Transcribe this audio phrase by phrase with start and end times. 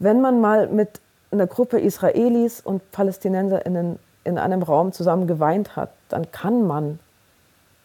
[0.00, 1.00] wenn man mal mit
[1.30, 6.98] einer Gruppe Israelis und Palästinenser in, in einem Raum zusammen geweint hat, dann kann man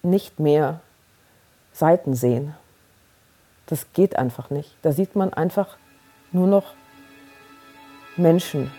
[0.01, 0.79] nicht mehr
[1.73, 2.55] Seiten sehen.
[3.67, 4.75] Das geht einfach nicht.
[4.81, 5.77] Da sieht man einfach
[6.31, 6.73] nur noch
[8.15, 8.71] Menschen.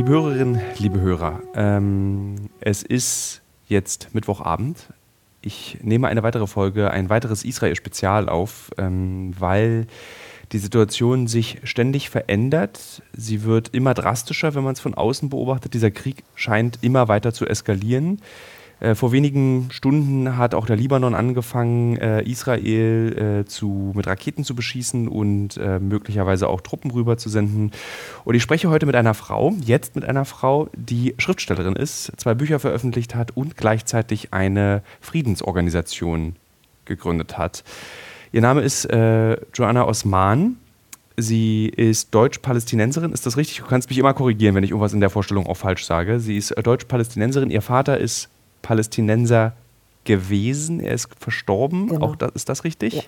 [0.00, 4.78] Liebe Hörerinnen, liebe Hörer, ähm, es ist jetzt Mittwochabend.
[5.42, 9.86] Ich nehme eine weitere Folge, ein weiteres Israel-Spezial auf, ähm, weil
[10.52, 13.02] die Situation sich ständig verändert.
[13.12, 15.74] Sie wird immer drastischer, wenn man es von außen beobachtet.
[15.74, 18.22] Dieser Krieg scheint immer weiter zu eskalieren.
[18.80, 24.42] Äh, vor wenigen Stunden hat auch der Libanon angefangen, äh, Israel äh, zu, mit Raketen
[24.42, 27.72] zu beschießen und äh, möglicherweise auch Truppen rüberzusenden.
[28.24, 32.34] Und ich spreche heute mit einer Frau, jetzt mit einer Frau, die Schriftstellerin ist, zwei
[32.34, 36.36] Bücher veröffentlicht hat und gleichzeitig eine Friedensorganisation
[36.86, 37.62] gegründet hat.
[38.32, 40.56] Ihr Name ist äh, Joanna Osman.
[41.16, 43.58] Sie ist Deutsch-Palästinenserin, ist das richtig?
[43.58, 46.18] Du kannst mich immer korrigieren, wenn ich irgendwas in der Vorstellung auch falsch sage.
[46.18, 48.30] Sie ist äh, Deutsch-Palästinenserin, ihr Vater ist
[48.62, 49.54] Palästinenser
[50.04, 50.80] gewesen.
[50.80, 51.88] Er ist verstorben.
[51.88, 52.06] Genau.
[52.06, 52.94] Auch das, ist das richtig?
[52.94, 53.02] Ja.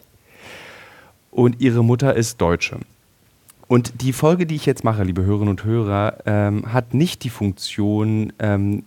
[1.31, 2.79] Und ihre Mutter ist Deutsche.
[3.73, 7.31] Und die Folge, die ich jetzt mache, liebe Hörerinnen und Hörer, ähm, hat nicht die
[7.31, 8.85] Funktion, ähm,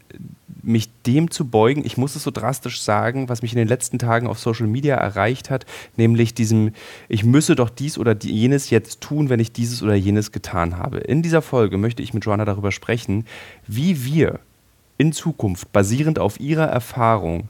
[0.62, 3.98] mich dem zu beugen, ich muss es so drastisch sagen, was mich in den letzten
[3.98, 5.66] Tagen auf Social Media erreicht hat,
[5.98, 6.72] nämlich diesem,
[7.08, 10.98] ich müsse doch dies oder jenes jetzt tun, wenn ich dieses oder jenes getan habe.
[11.00, 13.26] In dieser Folge möchte ich mit Joanna darüber sprechen,
[13.68, 14.40] wie wir
[14.98, 17.50] in Zukunft, basierend auf ihrer Erfahrung,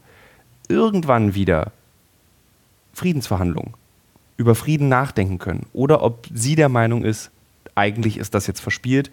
[0.67, 1.71] irgendwann wieder
[2.93, 3.73] Friedensverhandlungen
[4.37, 5.65] über Frieden nachdenken können.
[5.73, 7.31] Oder ob sie der Meinung ist,
[7.73, 9.11] eigentlich ist das jetzt verspielt.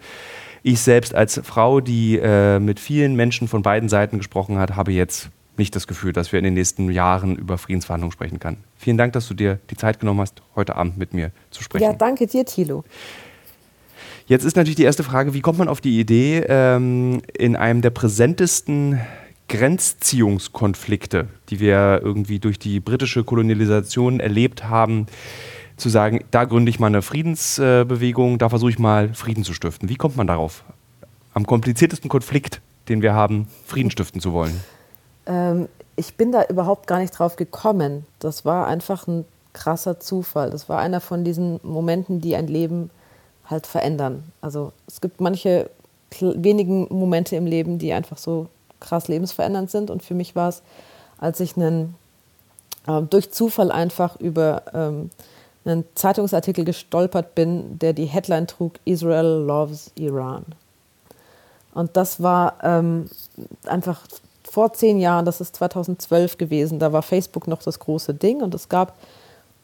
[0.63, 4.91] Ich selbst als Frau, die äh, mit vielen Menschen von beiden Seiten gesprochen hat, habe
[4.91, 8.63] jetzt nicht das Gefühl, dass wir in den nächsten Jahren über Friedensverhandlungen sprechen können.
[8.77, 11.83] Vielen Dank, dass du dir die Zeit genommen hast, heute Abend mit mir zu sprechen.
[11.83, 12.83] Ja, danke dir, Thilo.
[14.33, 17.83] Jetzt ist natürlich die erste Frage, wie kommt man auf die Idee, ähm, in einem
[17.83, 18.99] der präsentesten
[19.47, 25.05] Grenzziehungskonflikte, die wir irgendwie durch die britische Kolonialisation erlebt haben,
[25.77, 29.87] zu sagen, da gründe ich mal eine Friedensbewegung, da versuche ich mal Frieden zu stiften.
[29.87, 30.63] Wie kommt man darauf,
[31.35, 34.59] am kompliziertesten Konflikt, den wir haben, Frieden stiften zu wollen?
[35.27, 38.07] Ähm, ich bin da überhaupt gar nicht drauf gekommen.
[38.17, 40.49] Das war einfach ein krasser Zufall.
[40.49, 42.89] Das war einer von diesen Momenten, die ein Leben
[43.45, 44.23] halt verändern.
[44.41, 45.69] Also es gibt manche
[46.19, 48.47] wenigen Momente im Leben, die einfach so
[48.79, 49.89] krass lebensverändernd sind.
[49.89, 50.61] Und für mich war es,
[51.17, 51.95] als ich einen,
[52.87, 55.09] äh, durch Zufall einfach über ähm,
[55.65, 60.45] einen Zeitungsartikel gestolpert bin, der die Headline trug, Israel loves Iran.
[61.73, 63.09] Und das war ähm,
[63.65, 64.01] einfach
[64.43, 68.53] vor zehn Jahren, das ist 2012 gewesen, da war Facebook noch das große Ding und
[68.53, 68.95] es gab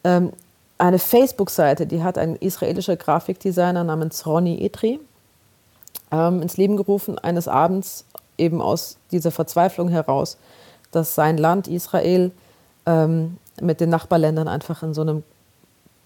[0.02, 0.32] ähm,
[0.80, 4.98] eine Facebook-Seite, die hat ein israelischer Grafikdesigner namens Ronny Etri
[6.10, 8.04] ähm, ins Leben gerufen, eines Abends
[8.38, 10.38] eben aus dieser Verzweiflung heraus,
[10.90, 12.32] dass sein Land Israel
[12.86, 15.22] ähm, mit den Nachbarländern einfach in so einem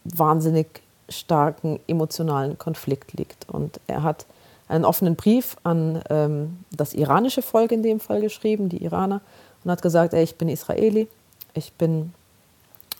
[0.04, 3.48] wahnsinnig starken emotionalen Konflikt liegt.
[3.48, 4.26] Und er hat
[4.66, 9.20] einen offenen Brief an ähm, das iranische Volk in dem Fall geschrieben, die Iraner,
[9.62, 11.08] und hat gesagt, ey, ich bin Israeli,
[11.54, 12.12] ich bin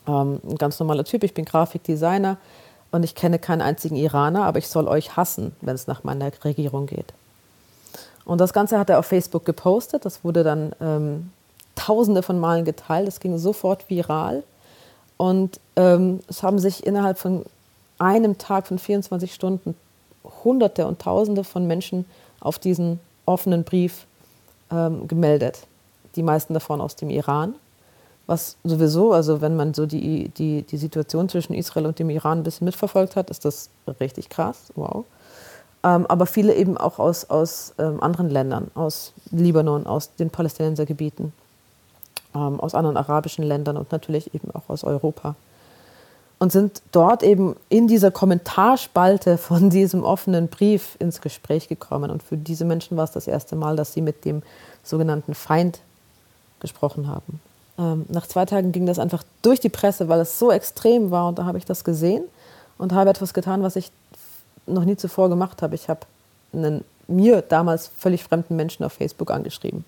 [0.07, 2.37] ähm, ein ganz normaler Typ, ich bin Grafikdesigner
[2.91, 6.31] und ich kenne keinen einzigen Iraner, aber ich soll euch hassen, wenn es nach meiner
[6.45, 7.13] Regierung geht.
[8.25, 11.31] Und das Ganze hat er auf Facebook gepostet, das wurde dann ähm,
[11.75, 14.43] tausende von Malen geteilt, es ging sofort viral.
[15.17, 17.45] Und ähm, es haben sich innerhalb von
[17.99, 19.77] einem Tag von 24 Stunden
[20.43, 22.05] Hunderte und Tausende von Menschen
[22.41, 24.07] auf diesen offenen Brief
[24.71, 25.67] ähm, gemeldet.
[26.17, 27.55] Die meisten davon aus dem Iran
[28.27, 32.39] was sowieso, also wenn man so die, die, die Situation zwischen Israel und dem Iran
[32.39, 33.69] ein bisschen mitverfolgt hat, ist das
[34.01, 35.05] richtig krass, wow.
[35.83, 41.33] Ähm, aber viele eben auch aus, aus ähm, anderen Ländern, aus Libanon, aus den Palästinensergebieten,
[42.35, 45.35] ähm, aus anderen arabischen Ländern und natürlich eben auch aus Europa.
[46.39, 52.11] Und sind dort eben in dieser Kommentarspalte von diesem offenen Brief ins Gespräch gekommen.
[52.11, 54.43] Und für diese Menschen war es das erste Mal, dass sie mit dem
[54.83, 55.81] sogenannten Feind
[56.61, 57.41] gesprochen haben.
[57.79, 61.29] Ähm, nach zwei Tagen ging das einfach durch die Presse, weil es so extrem war.
[61.29, 62.25] Und da habe ich das gesehen
[62.79, 63.91] und habe etwas getan, was ich
[64.67, 65.75] noch nie zuvor gemacht habe.
[65.75, 66.01] Ich habe
[66.53, 69.85] einen mir damals völlig fremden Menschen auf Facebook angeschrieben.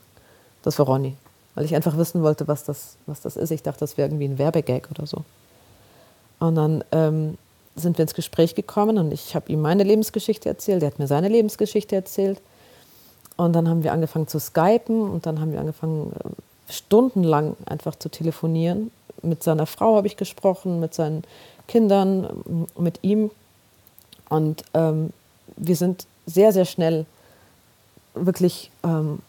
[0.63, 1.17] Das war Ronny.
[1.55, 3.51] weil ich einfach wissen wollte, was das, was das ist.
[3.51, 5.25] Ich dachte, das wäre irgendwie ein Werbegag oder so.
[6.39, 7.39] Und dann ähm,
[7.77, 11.07] sind wir ins Gespräch gekommen und ich habe ihm meine Lebensgeschichte erzählt, er hat mir
[11.07, 12.41] seine Lebensgeschichte erzählt.
[13.37, 16.29] Und dann haben wir angefangen zu skypen und dann haben wir angefangen, äh,
[16.69, 18.91] stundenlang einfach zu telefonieren.
[19.23, 21.25] Mit seiner Frau habe ich gesprochen, mit seinen
[21.69, 23.31] Kindern, mit ihm.
[24.29, 25.11] Und ähm,
[25.57, 27.07] wir sind sehr, sehr schnell
[28.15, 29.21] wirklich ähm,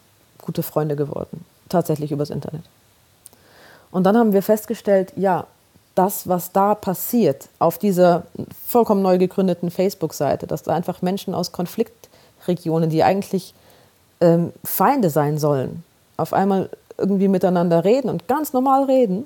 [0.42, 2.62] gute Freunde geworden, tatsächlich übers Internet.
[3.90, 5.46] Und dann haben wir festgestellt, ja,
[5.94, 8.24] das, was da passiert auf dieser
[8.66, 13.52] vollkommen neu gegründeten Facebook-Seite, dass da einfach Menschen aus Konfliktregionen, die eigentlich
[14.20, 15.82] ähm, Feinde sein sollen,
[16.16, 19.24] auf einmal irgendwie miteinander reden und ganz normal reden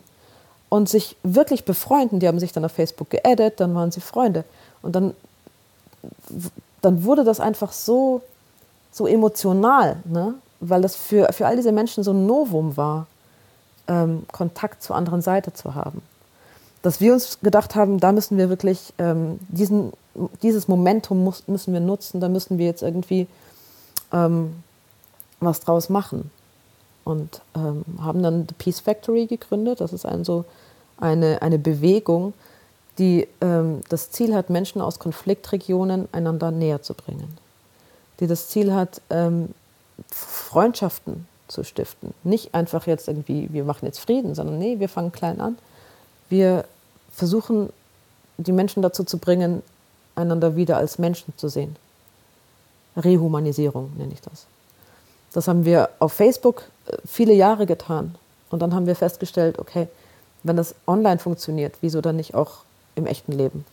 [0.69, 2.21] und sich wirklich befreunden.
[2.21, 4.45] Die haben sich dann auf Facebook geaddet, dann waren sie Freunde.
[4.83, 5.15] Und dann,
[6.83, 8.23] dann wurde das einfach so,
[8.91, 10.35] so emotional, ne?
[10.61, 13.07] weil das für, für all diese Menschen so ein Novum war,
[13.89, 16.03] ähm, Kontakt zur anderen Seite zu haben.
[16.83, 19.93] Dass wir uns gedacht haben, da müssen wir wirklich ähm, diesen,
[20.43, 23.27] dieses Momentum muss, müssen wir nutzen, da müssen wir jetzt irgendwie
[24.13, 24.63] ähm,
[25.41, 26.31] was draus machen
[27.04, 29.81] und ähm, haben dann The Peace Factory gegründet.
[29.81, 30.44] Das ist ein so
[30.99, 32.34] eine, eine Bewegung,
[32.99, 37.37] die ähm, das Ziel hat, Menschen aus Konfliktregionen einander näher zu bringen.
[38.20, 39.49] Die das Ziel hat, ähm,
[40.10, 42.14] Freundschaften zu stiften.
[42.25, 45.58] Nicht einfach jetzt irgendwie, wir machen jetzt Frieden, sondern nee, wir fangen klein an.
[46.28, 46.64] Wir
[47.12, 47.70] versuchen,
[48.38, 49.62] die Menschen dazu zu bringen,
[50.14, 51.76] einander wieder als Menschen zu sehen.
[52.96, 54.46] Rehumanisierung nenne ich das.
[55.32, 58.14] Das haben wir auf Facebook äh, viele Jahre getan.
[58.50, 59.88] Und dann haben wir festgestellt, okay,
[60.43, 62.58] wenn das online funktioniert, wieso dann nicht auch
[62.94, 63.64] im echten Leben?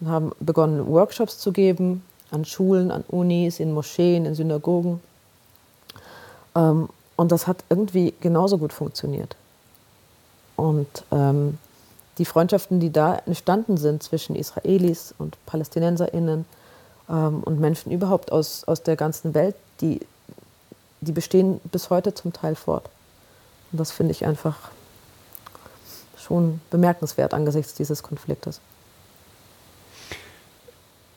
[0.00, 5.00] Und haben begonnen, Workshops zu geben an Schulen, an Unis, in Moscheen, in Synagogen.
[6.54, 9.36] Ähm, und das hat irgendwie genauso gut funktioniert.
[10.56, 11.58] Und ähm,
[12.18, 16.44] die Freundschaften, die da entstanden sind zwischen Israelis und PalästinenserInnen
[17.08, 20.00] ähm, und Menschen überhaupt aus, aus der ganzen Welt, die
[21.00, 22.88] die bestehen bis heute zum Teil fort.
[23.72, 24.70] Und das finde ich einfach
[26.18, 28.60] schon bemerkenswert angesichts dieses Konfliktes.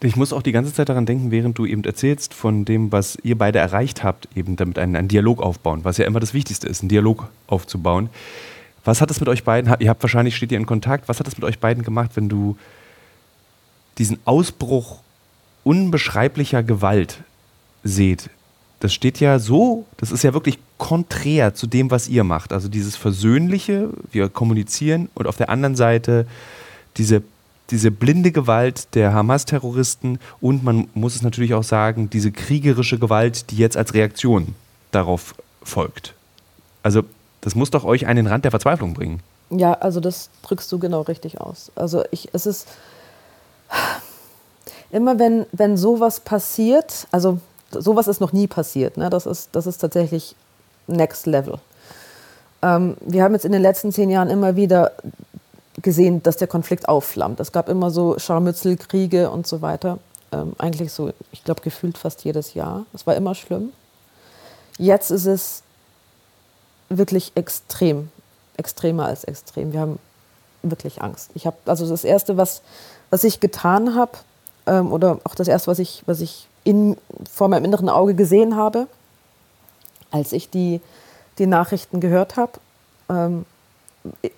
[0.03, 3.17] Ich muss auch die ganze Zeit daran denken, während du eben erzählst von dem, was
[3.21, 6.67] ihr beide erreicht habt, eben damit einen, einen Dialog aufbauen, was ja immer das Wichtigste
[6.67, 8.09] ist, einen Dialog aufzubauen.
[8.83, 11.27] Was hat das mit euch beiden, ihr habt wahrscheinlich, steht ihr in Kontakt, was hat
[11.27, 12.57] das mit euch beiden gemacht, wenn du
[13.99, 15.01] diesen Ausbruch
[15.63, 17.19] unbeschreiblicher Gewalt
[17.83, 18.31] seht
[18.81, 22.51] das steht ja so, das ist ja wirklich konträr zu dem, was ihr macht.
[22.51, 26.25] Also dieses Versöhnliche, wir kommunizieren und auf der anderen Seite
[26.97, 27.21] diese,
[27.69, 33.51] diese blinde Gewalt der Hamas-Terroristen und man muss es natürlich auch sagen, diese kriegerische Gewalt,
[33.51, 34.55] die jetzt als Reaktion
[34.89, 36.15] darauf folgt.
[36.81, 37.03] Also
[37.41, 39.19] das muss doch euch an den Rand der Verzweiflung bringen.
[39.51, 41.71] Ja, also das drückst du genau richtig aus.
[41.75, 42.67] Also ich, es ist
[44.89, 47.39] immer wenn, wenn sowas passiert, also
[47.71, 48.97] sowas ist noch nie passiert.
[48.97, 49.09] Ne?
[49.09, 50.35] Das, ist, das ist tatsächlich
[50.87, 51.59] Next Level.
[52.61, 54.91] Ähm, wir haben jetzt in den letzten zehn Jahren immer wieder
[55.81, 57.39] gesehen, dass der Konflikt aufflammt.
[57.39, 59.99] Es gab immer so Scharmützelkriege und so weiter.
[60.31, 62.85] Ähm, eigentlich so, ich glaube, gefühlt fast jedes Jahr.
[62.91, 63.71] Das war immer schlimm.
[64.77, 65.63] Jetzt ist es
[66.89, 68.09] wirklich extrem,
[68.57, 69.73] extremer als extrem.
[69.73, 69.99] Wir haben
[70.63, 71.31] wirklich Angst.
[71.33, 72.61] Ich habe also das erste, was,
[73.09, 74.11] was ich getan habe,
[74.67, 76.97] ähm, oder auch das erste, was ich, was ich in,
[77.31, 78.87] vor meinem inneren Auge gesehen habe,
[80.11, 80.81] als ich die,
[81.37, 82.53] die Nachrichten gehört habe.
[83.09, 83.45] Ähm,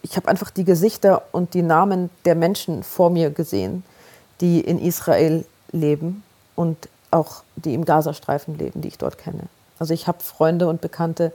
[0.02, 3.84] ich habe einfach die Gesichter und die Namen der Menschen vor mir gesehen,
[4.42, 6.24] die in Israel leben
[6.56, 9.44] und auch die im Gazastreifen leben, die ich dort kenne.
[9.80, 11.32] Also ich habe Freunde und Bekannte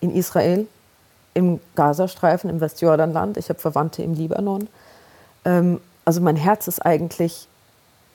[0.00, 0.66] in Israel,
[1.32, 4.68] im Gazastreifen, im Westjordanland, ich habe Verwandte im Libanon.
[5.44, 7.48] Ähm, also mein Herz ist eigentlich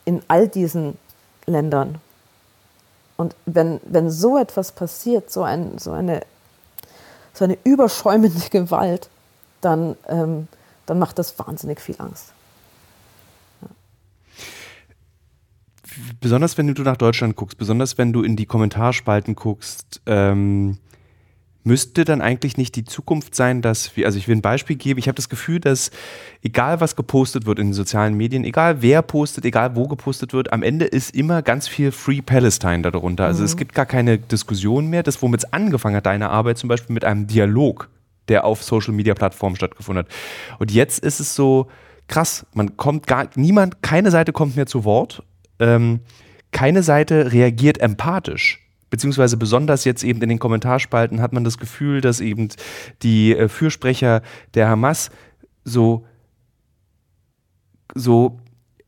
[0.05, 0.97] in all diesen
[1.49, 1.95] Ländern.
[3.17, 6.21] Und wenn, wenn so etwas passiert, so, ein, so, eine,
[7.33, 9.09] so eine überschäumende Gewalt,
[9.61, 10.47] dann, ähm,
[10.85, 12.33] dann macht das wahnsinnig viel Angst.
[16.21, 20.77] Besonders wenn du nach Deutschland guckst, besonders wenn du in die Kommentarspalten guckst, ähm,
[21.63, 24.99] müsste dann eigentlich nicht die Zukunft sein, dass wir, also ich will ein Beispiel geben,
[24.99, 25.91] ich habe das Gefühl, dass
[26.41, 30.53] egal was gepostet wird in den sozialen Medien, egal wer postet, egal wo gepostet wird,
[30.53, 33.25] am Ende ist immer ganz viel Free Palestine darunter.
[33.25, 33.45] Also mhm.
[33.45, 35.03] es gibt gar keine Diskussion mehr.
[35.03, 37.89] Das, womit es angefangen hat, deine Arbeit zum Beispiel mit einem Dialog,
[38.29, 40.11] der auf Social Media Plattformen stattgefunden hat.
[40.59, 41.67] Und jetzt ist es so
[42.07, 45.23] krass, man kommt gar, niemand, keine Seite kommt mehr zu Wort,
[45.59, 45.99] ähm,
[46.51, 52.01] keine Seite reagiert empathisch beziehungsweise besonders jetzt eben in den Kommentarspalten hat man das Gefühl,
[52.01, 52.49] dass eben
[53.01, 54.21] die äh, Fürsprecher
[54.53, 55.09] der Hamas
[55.63, 56.05] so,
[57.95, 58.39] so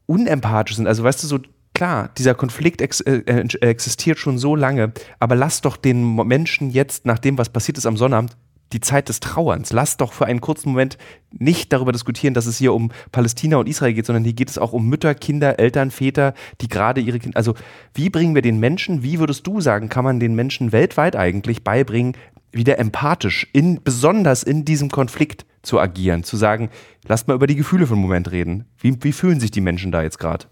[0.06, 0.88] unempathisch sind.
[0.88, 1.40] Also weißt du, so
[1.74, 7.06] klar, dieser Konflikt ex äh, existiert schon so lange, aber lass doch den Menschen jetzt,
[7.06, 8.36] nach dem, was passiert ist am Sonnabend,
[8.74, 9.74] die Zeit des Trauerns.
[9.74, 10.98] Lass doch für einen kurzen Moment
[11.32, 14.58] nicht darüber diskutieren, dass es hier um Palästina und Israel geht, sondern hier geht es
[14.58, 17.38] auch um Mütter, Kinder, Eltern, Väter, die gerade ihre Kinder.
[17.38, 17.56] Also,
[17.94, 21.64] wie bringen wir den Menschen, wie würdest du sagen, kann man den Menschen weltweit eigentlich
[21.64, 22.16] beibringen,
[22.52, 26.70] wieder empathisch, in, besonders in diesem Konflikt zu agieren, zu sagen,
[27.08, 28.66] lasst mal über die Gefühle für einen Moment reden.
[28.80, 30.46] Wie, wie fühlen sich die Menschen da jetzt gerade?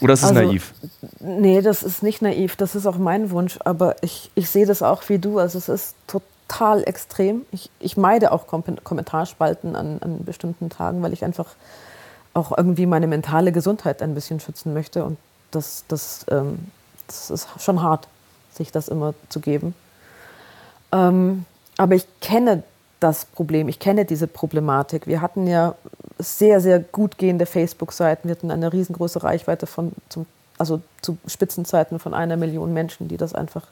[0.00, 0.74] Oder ist es also, naiv?
[1.20, 2.56] Nee, das ist nicht naiv.
[2.56, 3.58] Das ist auch mein Wunsch.
[3.64, 5.38] Aber ich, ich sehe das auch wie du.
[5.38, 7.42] Also es ist total extrem.
[7.52, 11.54] Ich, ich meide auch Kom Kommentarspalten an, an bestimmten Tagen, weil ich einfach
[12.34, 15.04] auch irgendwie meine mentale Gesundheit ein bisschen schützen möchte.
[15.04, 15.18] Und
[15.52, 16.70] das, das, ähm,
[17.06, 18.08] das ist schon hart,
[18.52, 19.74] sich das immer zu geben.
[20.92, 21.44] Ähm,
[21.76, 22.62] aber ich kenne
[23.00, 25.06] das Problem, ich kenne diese Problematik.
[25.06, 25.74] Wir hatten ja
[26.18, 28.28] sehr, sehr gut gehende Facebook-Seiten.
[28.28, 30.26] Wir hatten eine riesengroße Reichweite von, zum,
[30.58, 33.66] also zu Spitzenzeiten von einer Million Menschen, die das einfach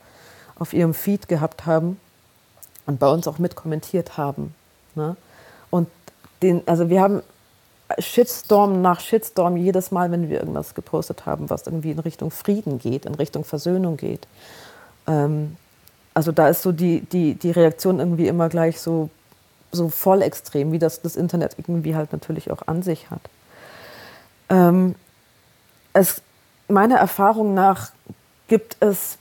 [0.59, 2.01] auf ihrem Feed gehabt haben
[2.87, 4.55] und bei uns auch mitkommentiert haben.
[4.95, 5.17] Ne?
[5.71, 5.89] Und
[6.43, 7.23] den, also wir haben
[7.99, 12.79] Shitstorm nach Shitstorm jedes Mal, wenn wir irgendwas gepostet haben, was irgendwie in Richtung Frieden
[12.79, 14.27] geht, in Richtung Versöhnung geht.
[15.07, 15.57] Ähm,
[16.15, 19.11] also da ist so die, die, die Reaktion irgendwie immer gleich so
[19.73, 23.21] so voll extrem, wie das das Internet irgendwie halt natürlich auch an sich hat.
[24.49, 24.95] Ähm,
[25.93, 26.23] es,
[26.69, 27.91] meiner Erfahrung nach
[28.49, 29.19] gibt es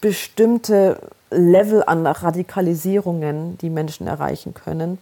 [0.00, 1.00] bestimmte
[1.30, 4.98] Level an Radikalisierungen, die Menschen erreichen können,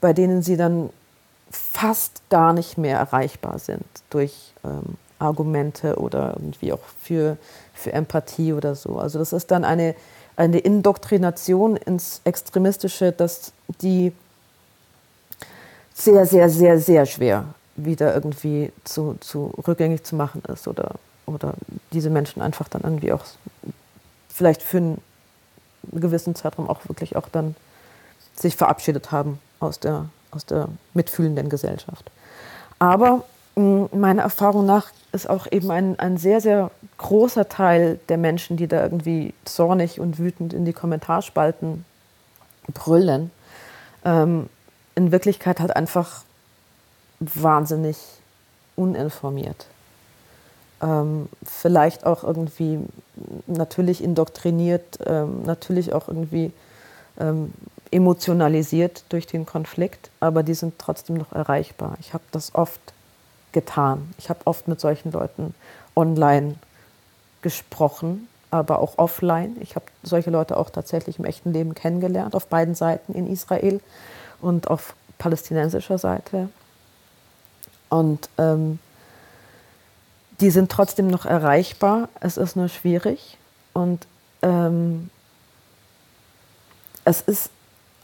[0.00, 0.90] bei denen sie dann
[1.50, 7.36] fast gar nicht mehr erreichbar sind durch ähm, Argumente oder irgendwie auch für,
[7.72, 8.98] für Empathie oder so.
[8.98, 9.94] Also das ist dann eine,
[10.36, 14.12] eine Indoktrination ins Extremistische, dass die
[15.94, 21.54] sehr, sehr, sehr, sehr schwer wieder irgendwie zu, zu rückgängig zu machen ist oder, oder
[21.92, 23.24] diese Menschen einfach dann irgendwie auch
[24.28, 25.00] vielleicht für einen
[25.92, 27.54] gewissen Zeitraum auch wirklich auch dann
[28.34, 32.10] sich verabschiedet haben aus der, aus der mitfühlenden Gesellschaft.
[32.78, 33.24] Aber
[33.56, 38.66] meiner Erfahrung nach ist auch eben ein, ein sehr, sehr großer Teil der Menschen, die
[38.66, 41.84] da irgendwie zornig und wütend in die Kommentarspalten
[42.74, 43.30] brüllen,
[44.04, 44.48] ähm,
[44.94, 46.22] in Wirklichkeit halt einfach
[47.20, 47.96] wahnsinnig
[48.76, 49.66] uninformiert.
[50.82, 52.80] Ähm, vielleicht auch irgendwie
[53.46, 56.52] natürlich indoktriniert, ähm, natürlich auch irgendwie
[57.18, 57.54] ähm,
[57.90, 61.96] emotionalisiert durch den Konflikt, aber die sind trotzdem noch erreichbar.
[62.00, 62.80] Ich habe das oft
[63.52, 64.12] getan.
[64.18, 65.54] Ich habe oft mit solchen Leuten
[65.94, 66.56] online
[67.42, 69.56] gesprochen, aber auch offline.
[69.60, 73.80] Ich habe solche Leute auch tatsächlich im echten Leben kennengelernt, auf beiden Seiten in Israel
[74.40, 76.48] und auf palästinensischer Seite.
[77.88, 78.78] Und ähm,
[80.40, 82.08] die sind trotzdem noch erreichbar.
[82.20, 83.38] Es ist nur schwierig.
[83.72, 84.06] Und
[84.42, 85.10] ähm,
[87.04, 87.50] es ist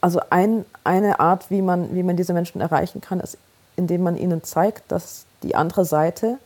[0.00, 3.38] also ein, eine Art, wie man, wie man diese Menschen erreichen kann, ist,
[3.76, 6.38] indem man ihnen zeigt, dass die andere Seite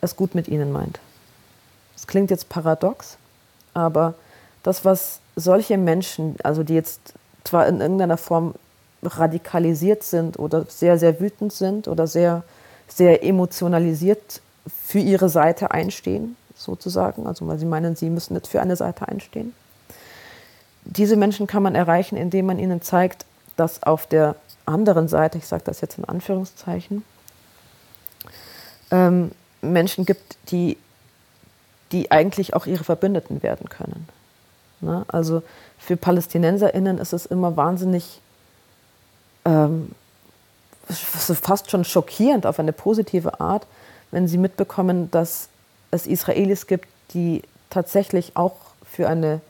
[0.00, 1.00] es gut mit ihnen meint.
[1.94, 3.16] Das klingt jetzt paradox,
[3.74, 4.14] aber
[4.62, 8.54] das, was solche Menschen, also die jetzt zwar in irgendeiner Form
[9.02, 12.42] radikalisiert sind oder sehr, sehr wütend sind oder sehr,
[12.88, 14.40] sehr emotionalisiert
[14.84, 19.08] für ihre Seite einstehen, sozusagen, also weil sie meinen, sie müssen nicht für eine Seite
[19.08, 19.54] einstehen.
[20.84, 23.24] Diese Menschen kann man erreichen, indem man ihnen zeigt,
[23.56, 24.36] dass auf der
[24.66, 27.04] anderen Seite, ich sage das jetzt in Anführungszeichen,
[28.90, 29.30] ähm,
[29.62, 30.76] Menschen gibt, die,
[31.92, 34.08] die eigentlich auch ihre Verbündeten werden können.
[34.80, 35.04] Ne?
[35.08, 35.42] Also
[35.78, 38.20] für PalästinenserInnen ist es immer wahnsinnig,
[39.44, 39.92] ähm,
[40.88, 43.66] fast schon schockierend auf eine positive Art,
[44.10, 45.48] wenn sie mitbekommen, dass
[45.90, 49.40] es Israelis gibt, die tatsächlich auch für, eine,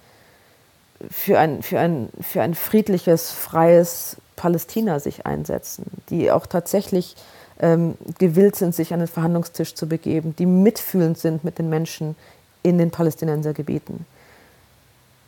[1.11, 7.16] für, ein, für, ein, für ein friedliches, freies Palästina sich einsetzen, die auch tatsächlich
[7.59, 12.16] ähm, gewillt sind, sich an den Verhandlungstisch zu begeben, die mitfühlend sind mit den Menschen
[12.62, 14.05] in den Palästinensergebieten.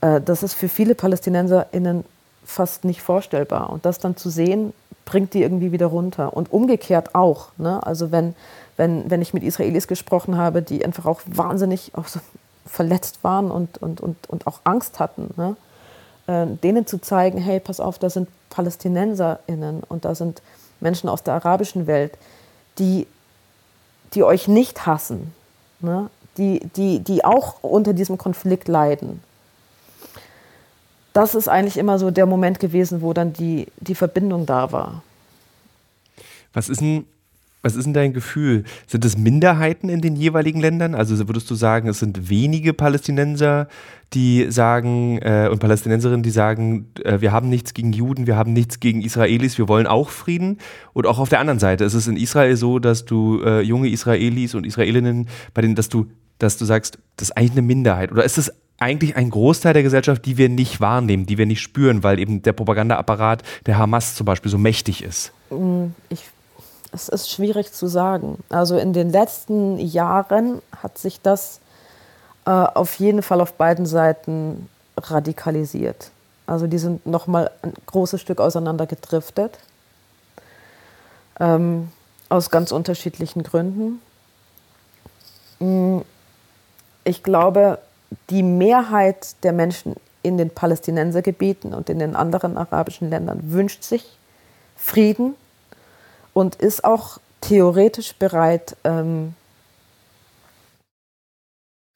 [0.00, 2.04] Äh, das ist für viele PalästinenserInnen
[2.44, 3.70] fast nicht vorstellbar.
[3.70, 4.72] Und das dann zu sehen,
[5.04, 6.34] bringt die irgendwie wieder runter.
[6.36, 7.48] Und umgekehrt auch.
[7.56, 7.84] Ne?
[7.86, 8.34] Also wenn,
[8.76, 12.20] wenn, wenn ich mit Israelis gesprochen habe, die einfach auch wahnsinnig auch so
[12.66, 15.56] verletzt waren und, und, und, und auch Angst hatten, ne?
[16.28, 20.42] Äh, denen zu zeigen, hey, pass auf, da sind PalästinenserInnen und da sind
[20.80, 22.16] Menschen aus der arabischen Welt,
[22.78, 23.06] die,
[24.14, 25.32] die euch nicht hassen,
[25.80, 26.10] ne?
[26.36, 29.22] die, die, die auch unter diesem Konflikt leiden.
[31.12, 35.02] Das ist eigentlich immer so der Moment gewesen, wo dann die, die Verbindung da war.
[36.52, 37.06] Was ist denn
[37.62, 38.64] was ist denn dein Gefühl?
[38.86, 40.94] Sind es Minderheiten in den jeweiligen Ländern?
[40.94, 43.68] Also würdest du sagen, es sind wenige Palästinenser,
[44.14, 48.52] die sagen, äh, und Palästinenserinnen, die sagen, äh, wir haben nichts gegen Juden, wir haben
[48.52, 50.58] nichts gegen Israelis, wir wollen auch Frieden?
[50.92, 53.88] Und auch auf der anderen Seite, ist es in Israel so, dass du äh, junge
[53.88, 56.06] Israelis und Israelinnen, bei denen, dass du,
[56.38, 58.12] dass du sagst, das ist eigentlich eine Minderheit?
[58.12, 61.60] Oder ist es eigentlich ein Großteil der Gesellschaft, die wir nicht wahrnehmen, die wir nicht
[61.60, 65.32] spüren, weil eben der Propagandaapparat der Hamas zum Beispiel so mächtig ist?
[65.50, 66.24] Mm, ich
[66.98, 68.38] es ist schwierig zu sagen.
[68.48, 71.60] Also in den letzten Jahren hat sich das
[72.44, 76.10] äh, auf jeden Fall auf beiden Seiten radikalisiert.
[76.46, 79.58] Also die sind noch mal ein großes Stück auseinander gedriftet.
[81.38, 81.92] Ähm,
[82.28, 84.00] aus ganz unterschiedlichen Gründen.
[85.60, 86.00] Mm,
[87.04, 87.78] ich glaube,
[88.30, 94.18] die Mehrheit der Menschen in den Palästinensergebieten und in den anderen arabischen Ländern wünscht sich
[94.76, 95.34] Frieden
[96.38, 99.34] und ist auch theoretisch bereit, ähm,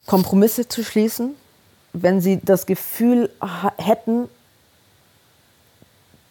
[0.06, 1.36] Kompromisse zu schließen,
[1.92, 3.30] wenn sie das Gefühl
[3.78, 4.28] hätten,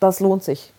[0.01, 0.74] das lohnt sich.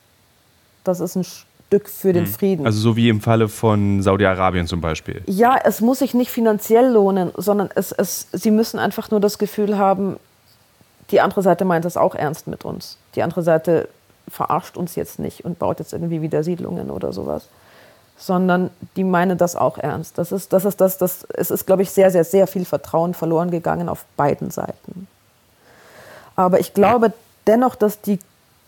[0.84, 2.32] Das ist ein Stück für den hm.
[2.32, 2.66] Frieden.
[2.66, 5.22] Also so wie im Falle von Saudi-Arabien zum Beispiel.
[5.26, 9.38] Ja, es muss sich nicht finanziell lohnen, sondern es, es, sie müssen einfach nur das
[9.38, 10.18] Gefühl haben,
[11.10, 12.98] die andere Seite meint es auch ernst mit uns.
[13.14, 13.88] Die andere Seite
[14.28, 17.48] verarscht uns jetzt nicht und baut jetzt irgendwie wieder Siedlungen oder sowas,
[18.16, 20.18] sondern die meinen das auch ernst.
[20.18, 23.14] Das ist, das ist, das, das, es ist, glaube ich, sehr, sehr, sehr viel Vertrauen
[23.14, 25.08] verloren gegangen auf beiden Seiten.
[26.36, 27.12] Aber ich glaube
[27.46, 28.18] dennoch, dass die,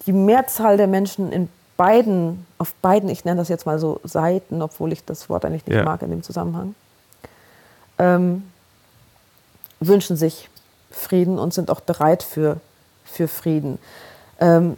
[0.07, 4.63] die Mehrzahl der Menschen in beiden, auf beiden, ich nenne das jetzt mal so Seiten,
[4.63, 5.85] obwohl ich das Wort eigentlich nicht ja.
[5.85, 6.75] mag in dem Zusammenhang,
[7.99, 8.45] ähm,
[9.81, 10.49] wünschen sich
[10.91, 12.59] Frieden und sind auch bereit für,
[13.05, 13.79] für Frieden.
[14.41, 14.77] Ähm,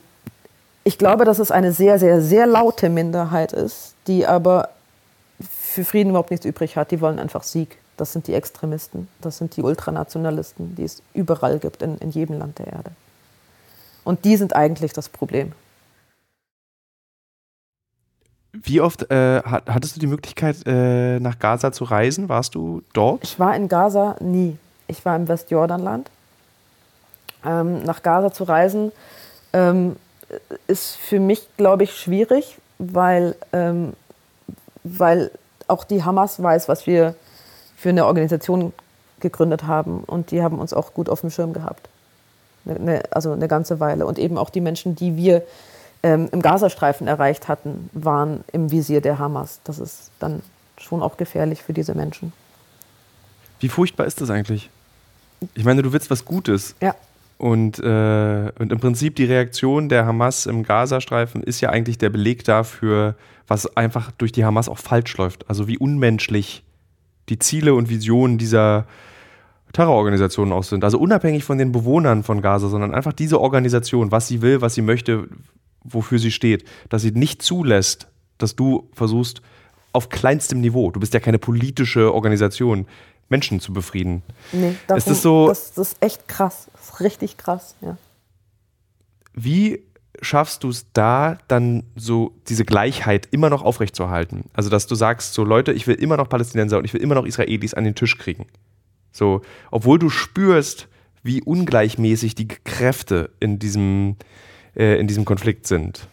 [0.87, 4.69] ich glaube, dass es eine sehr, sehr, sehr laute Minderheit ist, die aber
[5.41, 6.93] für Frieden überhaupt nichts übrig hat.
[6.93, 7.79] Die wollen einfach Sieg.
[7.97, 12.39] Das sind die Extremisten, das sind die Ultranationalisten, die es überall gibt, in, in jedem
[12.39, 12.91] Land der Erde.
[14.05, 15.53] Und die sind eigentlich das Problem.
[18.53, 22.29] Wie oft äh, hattest du die Möglichkeit, äh, nach Gaza zu reisen?
[22.29, 23.25] Warst du dort?
[23.25, 24.57] Ich war in Gaza nie.
[24.87, 26.11] Ich war im Westjordanland.
[27.45, 28.93] Ähm, nach Gaza zu reisen
[29.53, 29.97] ähm,
[30.67, 33.95] ist für mich, glaube ich, schwierig, weil, ähm,
[34.85, 35.31] weil
[35.69, 37.15] auch die Hamas weiß, was wir
[37.77, 38.73] für eine Organisation
[39.21, 41.89] gegründet haben und die haben uns auch gut auf dem Schirm gehabt.
[42.67, 44.07] Eine, also eine ganze Weile.
[44.07, 45.43] Und eben auch die Menschen, die wir
[46.03, 49.61] ähm, im Gazastreifen erreicht hatten, waren im Visier der Hamas.
[49.65, 50.43] Das ist dann
[50.79, 52.33] schon auch gefährlich für diese Menschen.
[53.61, 54.69] Wie furchtbar ist das eigentlich?
[55.55, 56.75] Ich meine, du willst was Gutes.
[56.81, 56.95] Ja.
[57.39, 62.11] Und, äh, und im Prinzip die Reaktion der Hamas im Gazastreifen ist ja eigentlich der
[62.11, 63.15] Beleg dafür,
[63.47, 65.49] was einfach durch die Hamas auch falsch läuft.
[65.49, 66.65] Also wie unmenschlich
[67.29, 68.87] die Ziele und Visionen dieser
[69.73, 70.85] Terrororganisationen auch sind.
[70.85, 74.75] Also unabhängig von den Bewohnern von Gaza, sondern einfach diese Organisation, was sie will, was
[74.75, 75.29] sie möchte,
[75.85, 79.43] wofür sie steht, dass sie nicht zulässt, dass du versuchst,
[79.93, 82.87] auf kleinstem Niveau, du bist ja keine politische Organisation,
[83.29, 84.23] Menschen zu befrieden.
[84.53, 86.69] Nee, darum, ist das, so, das, das ist echt krass.
[86.87, 87.97] Das ist richtig krass, ja.
[89.35, 89.83] Wie
[90.23, 94.45] schaffst du es da dann so diese Gleichheit immer noch aufrechtzuerhalten?
[94.55, 97.15] Also, dass du sagst, so Leute, ich will immer noch Palästinenser und ich will immer
[97.15, 98.47] noch Israelis an den Tisch kriegen.
[99.13, 100.89] So, obwohl du spürst,
[101.23, 104.17] wie ungleichmäßig die Kräfte in diesem,
[104.77, 106.07] äh, in diesem Konflikt sind.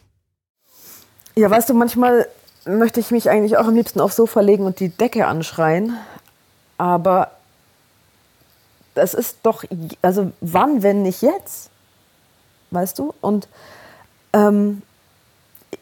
[1.36, 2.28] Ja, weißt du, manchmal
[2.66, 5.98] möchte ich mich eigentlich auch am liebsten aufs Sofa legen und die Decke anschreien,
[6.78, 7.32] aber
[8.93, 9.63] das ist doch,
[10.01, 11.69] also wann, wenn nicht jetzt?
[12.71, 13.13] Weißt du?
[13.21, 13.47] Und
[14.34, 14.82] ähm,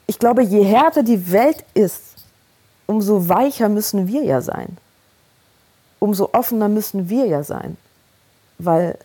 [0.08, 2.15] ich glaube, je härter die Welt ist,
[2.86, 4.78] umso weicher müssen wir ja sein.
[6.00, 7.78] Umso offener müssen wir ja sein.
[8.58, 8.97] Weil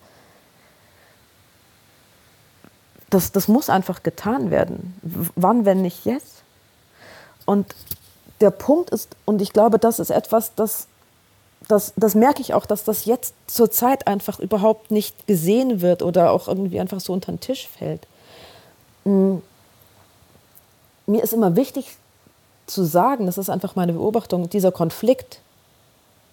[3.10, 4.98] das, das muss einfach getan werden.
[5.36, 6.42] Wann, wenn nicht jetzt?
[7.44, 7.74] Und
[8.40, 10.88] der Punkt ist, und ich glaube, das ist etwas, das
[11.68, 16.02] das, das merke ich auch, dass das jetzt zur Zeit einfach überhaupt nicht gesehen wird
[16.02, 18.06] oder auch irgendwie einfach so unter den Tisch fällt.
[19.04, 19.36] Mm.
[21.08, 21.96] Mir ist immer wichtig
[22.66, 25.40] zu sagen, das ist einfach meine Beobachtung, dieser Konflikt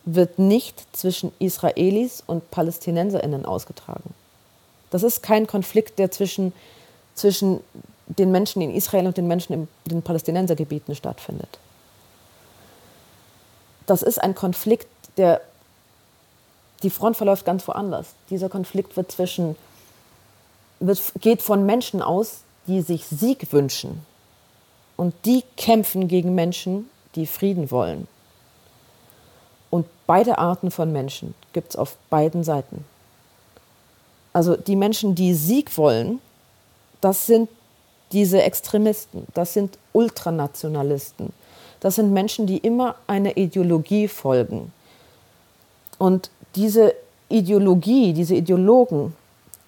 [0.05, 4.13] wird nicht zwischen Israelis und Palästinenserinnen ausgetragen.
[4.89, 6.53] Das ist kein Konflikt, der zwischen,
[7.13, 7.61] zwischen
[8.07, 11.59] den Menschen in Israel und den Menschen in den Palästinensergebieten stattfindet.
[13.85, 15.41] Das ist ein Konflikt der
[16.83, 18.07] die Front verläuft ganz woanders.
[18.29, 19.55] Dieser Konflikt wird zwischen,
[20.79, 24.05] wird, geht von Menschen aus, die sich Sieg wünschen.
[24.97, 28.07] Und die kämpfen gegen Menschen, die Frieden wollen.
[29.69, 32.85] Und beide Arten von Menschen gibt es auf beiden Seiten.
[34.33, 36.19] Also die Menschen, die Sieg wollen,
[37.01, 37.49] das sind
[38.11, 41.33] diese Extremisten, das sind Ultranationalisten,
[41.79, 44.71] das sind Menschen, die immer einer Ideologie folgen.
[45.97, 46.93] Und diese
[47.29, 49.15] Ideologie, diese Ideologen,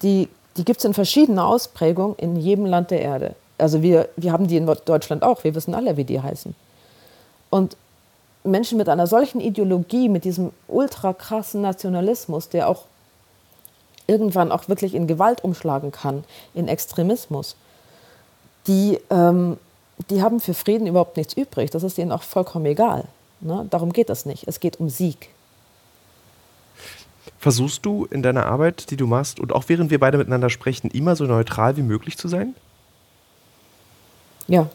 [0.02, 3.34] die, die gibt es in verschiedener Ausprägung in jedem Land der Erde.
[3.58, 6.54] Also wir, wir haben die in Deutschland auch, wir wissen alle, wie die heißen.
[7.50, 7.76] Und
[8.44, 12.84] Menschen mit einer solchen Ideologie, mit diesem ultra krassen Nationalismus, der auch
[14.06, 17.56] irgendwann auch wirklich in Gewalt umschlagen kann, in Extremismus,
[18.66, 19.58] die, ähm,
[20.10, 21.70] die haben für Frieden überhaupt nichts übrig.
[21.70, 23.04] Das ist ihnen auch vollkommen egal.
[23.40, 23.66] Ne?
[23.70, 24.46] Darum geht es nicht.
[24.46, 25.28] Es geht um Sieg.
[27.38, 30.90] Versuchst du in deiner Arbeit, die du machst, und auch während wir beide miteinander sprechen,
[30.90, 32.54] immer so neutral wie möglich zu sein?
[34.48, 34.68] Ja.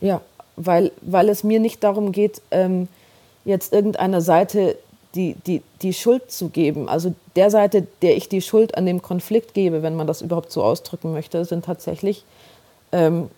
[0.00, 0.20] Ja,
[0.56, 2.88] weil, weil es mir nicht darum geht, ähm,
[3.44, 4.76] jetzt irgendeiner Seite
[5.14, 6.88] die, die, die Schuld zu geben.
[6.88, 10.52] Also der Seite, der ich die Schuld an dem Konflikt gebe, wenn man das überhaupt
[10.52, 12.24] so ausdrücken möchte, sind tatsächlich
[12.92, 13.28] ähm,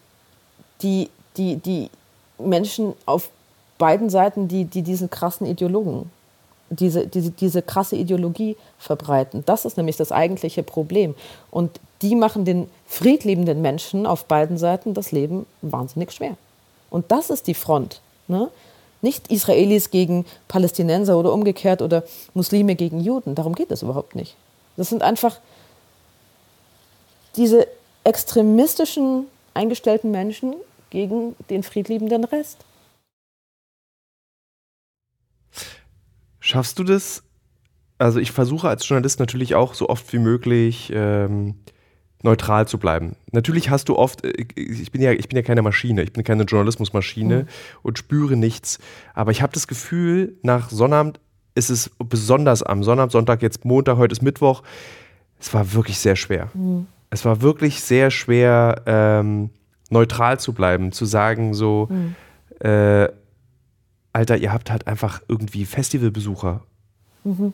[0.83, 1.91] die, die, die
[2.39, 3.31] Menschen auf
[3.79, 6.11] beiden Seiten, die, die diesen krassen Ideologen,
[6.73, 9.43] diese, diese, diese krasse Ideologie verbreiten.
[9.47, 11.15] Das ist nämlich das eigentliche Problem.
[11.51, 16.37] Und die machen den friedliebenden Menschen auf beiden Seiten das Leben wahnsinnig schwer.
[16.91, 18.01] Und das ist die Front.
[18.29, 18.49] Ne?
[19.01, 22.05] Nicht Israelis gegen Palästinenser oder umgekehrt oder
[22.35, 23.35] Muslime gegen Juden.
[23.35, 24.37] Darum geht es überhaupt nicht.
[24.77, 25.39] Das sind einfach
[27.37, 27.67] diese
[28.05, 30.55] extremistischen eingestellten Menschen
[30.91, 32.59] gegen den friedliebenden Rest.
[36.43, 37.23] Schaffst du das?
[37.99, 41.55] Also ich versuche als Journalist natürlich auch so oft wie möglich ähm,
[42.25, 43.15] neutral zu bleiben.
[43.31, 46.25] Natürlich hast du oft, äh, ich bin ja, ich bin ja keine Maschine, ich bin
[46.25, 47.49] keine Journalismusmaschine mhm.
[47.83, 48.81] und spüre nichts.
[49.15, 51.21] Aber ich habe das Gefühl, nach Sonnabend
[51.55, 54.65] ist es besonders am Sonnabend, Sonntag, jetzt Montag, heute ist Mittwoch.
[55.39, 56.51] Es war wirklich sehr schwer.
[56.55, 56.89] Mhm.
[57.11, 59.51] Es war wirklich sehr schwer, ähm,
[59.91, 62.17] neutral zu bleiben, zu sagen, so, mhm.
[62.69, 63.09] äh,
[64.13, 66.63] Alter, ihr habt halt einfach irgendwie Festivalbesucher.
[67.25, 67.53] Mhm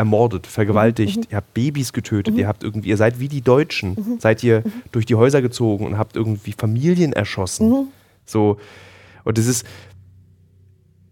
[0.00, 1.26] ermordet, vergewaltigt, mhm.
[1.30, 2.40] ihr habt Babys getötet, mhm.
[2.40, 4.18] ihr habt irgendwie, ihr seid wie die Deutschen, mhm.
[4.18, 4.72] seid ihr mhm.
[4.92, 7.70] durch die Häuser gezogen und habt irgendwie Familien erschossen.
[7.70, 7.86] Mhm.
[8.24, 8.56] So,
[9.24, 9.66] und das ist,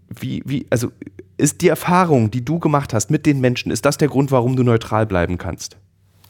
[0.08, 0.90] wie, wie, also
[1.36, 4.56] ist die Erfahrung, die du gemacht hast mit den Menschen, ist das der Grund, warum
[4.56, 5.76] du neutral bleiben kannst?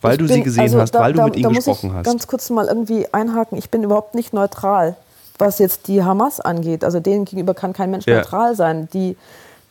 [0.01, 1.93] Weil ich du bin, sie gesehen also hast, da, weil du da, mit ihnen gesprochen
[1.95, 2.05] hast.
[2.05, 4.97] Ganz kurz mal irgendwie einhaken, ich bin überhaupt nicht neutral,
[5.39, 6.85] was jetzt die Hamas angeht.
[6.85, 8.17] Also denen gegenüber kann kein Mensch ja.
[8.17, 8.89] neutral sein.
[8.93, 9.17] Die,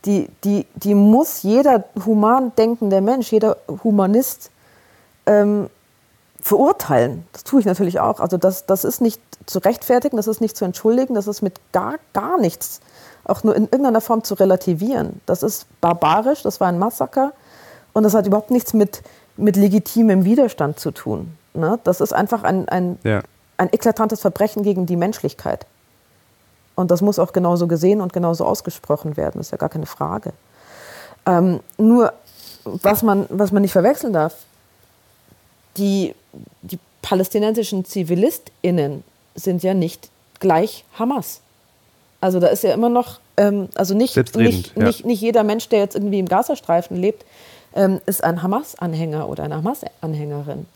[0.04, 4.50] die, die, die muss jeder human denkende Mensch, jeder Humanist
[5.26, 5.68] ähm,
[6.40, 7.24] verurteilen.
[7.32, 8.20] Das tue ich natürlich auch.
[8.20, 11.60] Also das, das ist nicht zu rechtfertigen, das ist nicht zu entschuldigen, das ist mit
[11.72, 12.80] gar, gar nichts
[13.28, 15.20] auch nur in irgendeiner Form zu relativieren.
[15.26, 17.32] Das ist barbarisch, das war ein Massaker
[17.92, 19.02] und das hat überhaupt nichts mit,
[19.36, 21.36] mit legitimem Widerstand zu tun.
[21.54, 21.78] Ne?
[21.84, 23.20] Das ist einfach ein, ein, ja.
[23.58, 25.66] Ein eklatantes Verbrechen gegen die Menschlichkeit.
[26.74, 30.32] Und das muss auch genauso gesehen und genauso ausgesprochen werden, ist ja gar keine Frage.
[31.26, 32.12] Ähm, nur,
[32.64, 34.34] was man, was man nicht verwechseln darf,
[35.76, 36.14] die,
[36.62, 39.02] die palästinensischen ZivilistInnen
[39.34, 40.08] sind ja nicht
[40.40, 41.40] gleich Hamas.
[42.20, 44.84] Also da ist ja immer noch, ähm, also nicht, nicht, ja.
[44.84, 47.24] nicht, nicht jeder Mensch, der jetzt irgendwie im Gazastreifen lebt,
[47.74, 50.66] ähm, ist ein Hamas-Anhänger oder eine Hamas-Anhängerin.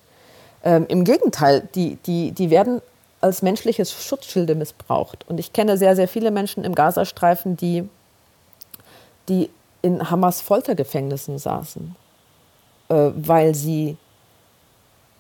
[0.65, 2.81] Ähm, Im Gegenteil, die, die, die werden
[3.21, 5.25] als menschliches Schutzschilde missbraucht.
[5.29, 7.89] Und ich kenne sehr, sehr viele Menschen im Gazastreifen, die,
[9.29, 9.49] die
[9.81, 11.97] in Hamas Foltergefängnissen saßen,
[12.89, 13.97] äh, weil sie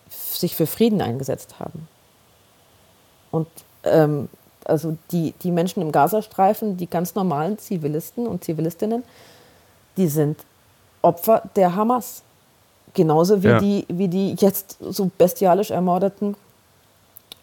[0.09, 1.89] sich für Frieden eingesetzt haben.
[3.31, 3.49] Und
[3.85, 4.29] ähm,
[4.65, 9.03] also die, die Menschen im Gazastreifen, die ganz normalen Zivilisten und Zivilistinnen,
[9.97, 10.45] die sind
[11.03, 12.23] Opfer der Hamas.
[12.95, 13.59] Genauso wie, ja.
[13.59, 16.37] die, wie die jetzt so bestialisch ermordeten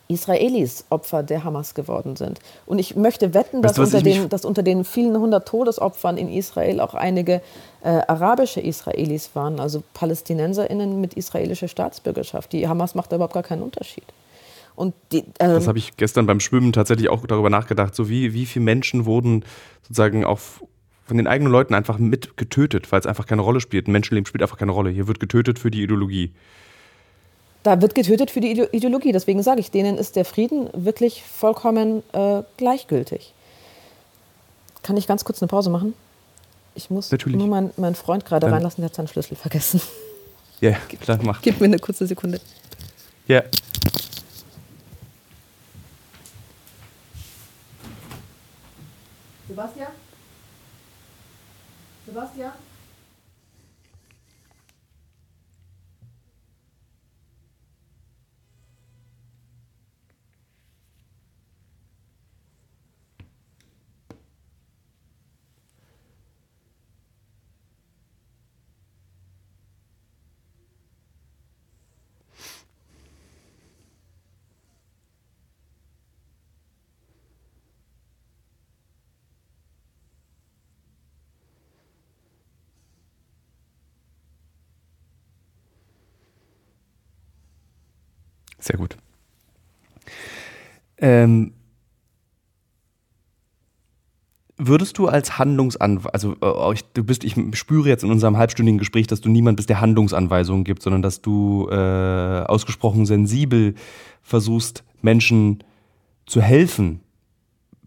[0.09, 2.39] Israelis Opfer der Hamas geworden sind.
[2.65, 6.17] Und ich möchte wetten, dass, weißt du, unter, den, dass unter den vielen hundert Todesopfern
[6.17, 7.41] in Israel auch einige
[7.83, 12.51] äh, arabische Israelis waren, also PalästinenserInnen mit israelischer Staatsbürgerschaft.
[12.53, 14.05] Die Hamas macht da überhaupt gar keinen Unterschied.
[14.75, 17.93] Und die, ähm, das habe ich gestern beim Schwimmen tatsächlich auch darüber nachgedacht.
[17.93, 19.45] So wie, wie viele Menschen wurden
[19.83, 20.63] sozusagen auf
[21.09, 23.87] von den eigenen Leuten einfach mit getötet, weil es einfach keine Rolle spielt.
[23.87, 24.89] Ein Menschenleben spielt einfach keine Rolle.
[24.89, 26.31] Hier wird getötet für die Ideologie
[27.63, 29.11] da wird getötet für die Ideologie.
[29.11, 33.33] Deswegen sage ich, denen ist der Frieden wirklich vollkommen äh, gleichgültig.
[34.81, 35.93] Kann ich ganz kurz eine Pause machen?
[36.75, 37.37] Ich muss Natürlich.
[37.37, 39.81] nur meinen mein Freund gerade Dann- reinlassen, der hat seinen Schlüssel vergessen.
[40.61, 41.41] Ja, klar, mach.
[41.41, 42.39] Gib mir eine kurze Sekunde.
[43.27, 43.43] Ja.
[49.47, 49.87] Sebastian?
[52.09, 52.53] Sebastian?
[88.59, 88.97] Sehr gut.
[90.97, 91.53] Ähm,
[94.57, 98.77] würdest du als Handlungsanweisung, also äh, ich, du bist, ich spüre jetzt in unserem halbstündigen
[98.77, 103.75] Gespräch, dass du niemand bist, der Handlungsanweisungen gibt, sondern dass du äh, ausgesprochen sensibel
[104.21, 105.63] versuchst, Menschen
[106.25, 106.99] zu helfen,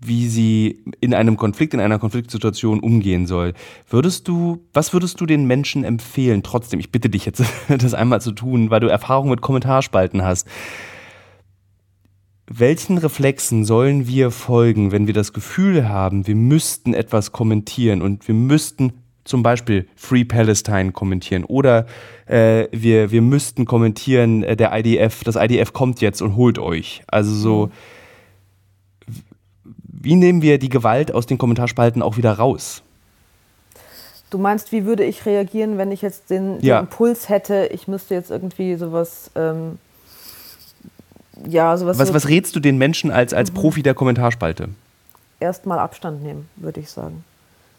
[0.05, 3.55] wie sie in einem Konflikt, in einer Konfliktsituation umgehen soll.
[3.89, 6.43] Würdest du, was würdest du den Menschen empfehlen?
[6.43, 10.49] Trotzdem, ich bitte dich jetzt, das einmal zu tun, weil du Erfahrung mit Kommentarspalten hast.
[12.47, 18.27] Welchen Reflexen sollen wir folgen, wenn wir das Gefühl haben, wir müssten etwas kommentieren und
[18.27, 18.93] wir müssten
[19.25, 21.87] zum Beispiel Free Palestine kommentieren oder
[22.27, 27.03] äh, wir, wir müssten kommentieren, äh, der IDF, das IDF kommt jetzt und holt euch.
[27.07, 27.71] Also so,
[30.03, 32.83] wie nehmen wir die Gewalt aus den Kommentarspalten auch wieder raus?
[34.31, 36.81] Du meinst, wie würde ich reagieren, wenn ich jetzt den, den Ja.
[36.81, 39.79] Impuls hätte, ich müsste jetzt irgendwie sowas, ähm,
[41.47, 44.69] ja, sowas Was, so was rätst du den Menschen als, als Profi der Kommentarspalte?
[45.41, 47.25] erstmal Abstand nehmen, würde ich sagen.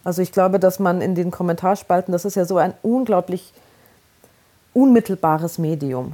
[0.03, 3.53] Also ich glaube, dass man in den Kommentarspalten, das ist ja so ein unglaublich
[4.73, 6.13] unmittelbares Medium.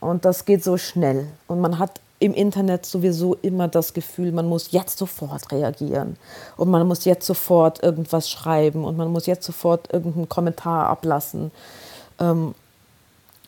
[0.00, 1.26] Und das geht so schnell.
[1.46, 6.16] Und man hat im Internet sowieso immer das Gefühl, man muss jetzt sofort reagieren.
[6.56, 8.84] Und man muss jetzt sofort irgendwas schreiben.
[8.84, 11.52] Und man muss jetzt sofort irgendeinen Kommentar ablassen.
[12.18, 12.54] Ähm,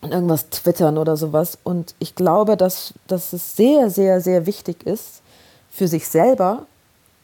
[0.02, 1.59] und irgendwas twittern oder sowas.
[1.62, 5.20] Und ich glaube, dass, dass es sehr, sehr, sehr wichtig ist
[5.70, 6.66] für sich selber,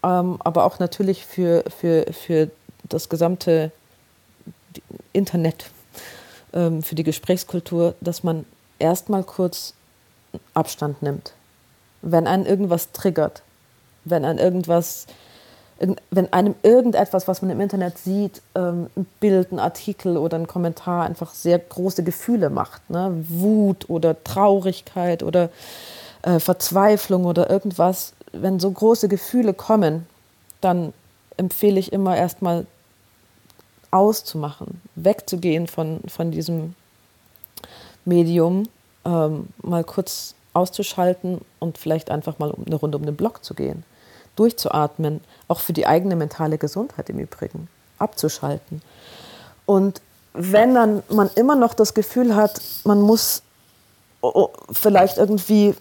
[0.02, 2.50] ähm, aber auch natürlich für, für, für
[2.88, 3.72] das gesamte
[5.12, 5.70] Internet,
[6.52, 8.44] ähm, für die Gesprächskultur, dass man
[8.78, 9.72] erstmal kurz
[10.54, 11.32] Abstand nimmt.
[12.02, 13.42] Wenn einen irgendwas triggert,
[14.04, 15.06] wenn ein irgendwas,
[15.78, 20.38] irgend- wenn einem irgendetwas, was man im Internet sieht, ähm, ein Bild, ein Artikel oder
[20.38, 23.12] ein Kommentar einfach sehr große Gefühle macht, ne?
[23.28, 25.50] Wut oder Traurigkeit oder
[26.22, 30.06] äh, Verzweiflung oder irgendwas, wenn so große Gefühle kommen,
[30.60, 30.92] dann
[31.36, 32.66] empfehle ich immer erstmal
[33.90, 36.74] auszumachen, wegzugehen von, von diesem
[38.04, 38.64] Medium,
[39.06, 43.84] ähm, mal kurz auszuschalten und vielleicht einfach mal eine Runde um den Block zu gehen.
[44.34, 48.82] Durchzuatmen, auch für die eigene mentale Gesundheit im Übrigen, abzuschalten.
[49.64, 50.02] Und
[50.34, 53.42] wenn dann man immer noch das Gefühl hat, man muss
[54.20, 55.74] oh, oh, vielleicht irgendwie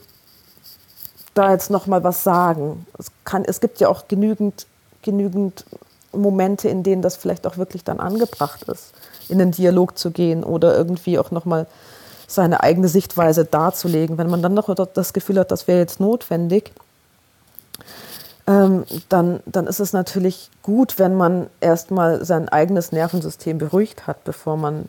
[1.33, 2.85] da jetzt noch mal was sagen.
[2.97, 4.67] Es, kann, es gibt ja auch genügend,
[5.01, 5.65] genügend
[6.13, 8.93] Momente, in denen das vielleicht auch wirklich dann angebracht ist,
[9.27, 11.67] in den Dialog zu gehen oder irgendwie auch noch mal
[12.27, 14.17] seine eigene Sichtweise darzulegen.
[14.17, 16.71] Wenn man dann noch das Gefühl hat, das wäre jetzt notwendig,
[18.47, 24.23] ähm, dann, dann ist es natürlich gut, wenn man erstmal sein eigenes Nervensystem beruhigt hat,
[24.23, 24.85] bevor man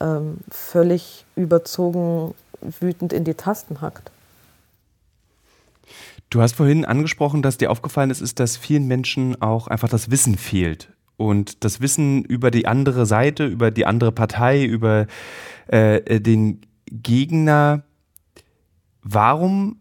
[0.00, 4.10] ähm, völlig überzogen wütend in die Tasten hackt.
[6.30, 10.10] Du hast vorhin angesprochen, dass dir aufgefallen ist, ist, dass vielen Menschen auch einfach das
[10.10, 10.88] Wissen fehlt.
[11.18, 15.08] Und das Wissen über die andere Seite, über die andere Partei, über
[15.66, 17.82] äh, den Gegner.
[19.02, 19.80] Warum,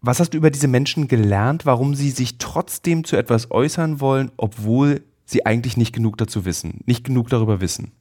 [0.00, 4.32] was hast du über diese Menschen gelernt, warum sie sich trotzdem zu etwas äußern wollen,
[4.38, 7.92] obwohl sie eigentlich nicht genug dazu wissen, nicht genug darüber wissen?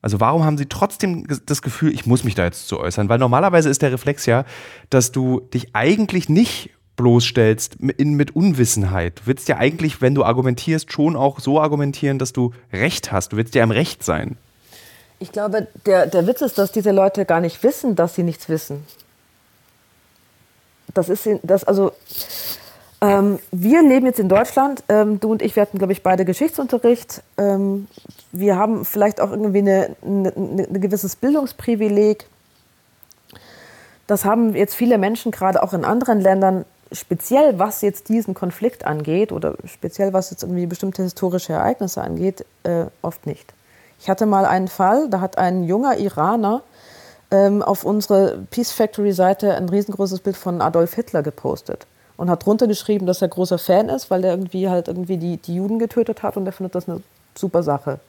[0.00, 3.08] Also warum haben sie trotzdem das Gefühl, ich muss mich da jetzt zu äußern?
[3.08, 4.44] Weil normalerweise ist der Reflex ja,
[4.88, 9.20] dass du dich eigentlich nicht bloßstellst in, mit Unwissenheit.
[9.20, 13.32] Du willst ja eigentlich, wenn du argumentierst, schon auch so argumentieren, dass du Recht hast.
[13.32, 14.36] Du willst ja im Recht sein.
[15.18, 18.50] Ich glaube, der, der Witz ist, dass diese Leute gar nicht wissen, dass sie nichts
[18.50, 18.84] wissen.
[20.92, 21.92] Das ist das also.
[23.00, 24.82] Ähm, wir leben jetzt in Deutschland.
[24.88, 27.22] Ähm, du und ich, wir hatten, glaube ich, beide Geschichtsunterricht.
[27.36, 27.86] Ähm,
[28.32, 32.26] wir haben vielleicht auch irgendwie ein gewisses Bildungsprivileg.
[34.08, 38.86] Das haben jetzt viele Menschen, gerade auch in anderen Ländern, speziell was jetzt diesen Konflikt
[38.86, 43.52] angeht oder speziell was jetzt irgendwie bestimmte historische Ereignisse angeht, äh, oft nicht.
[44.00, 46.62] Ich hatte mal einen Fall, da hat ein junger Iraner
[47.30, 52.46] ähm, auf unsere Peace Factory Seite ein riesengroßes Bild von Adolf Hitler gepostet und hat
[52.46, 55.78] drunter geschrieben, dass er großer Fan ist, weil er irgendwie halt irgendwie die, die Juden
[55.78, 57.02] getötet hat und er findet das eine
[57.34, 58.00] super Sache.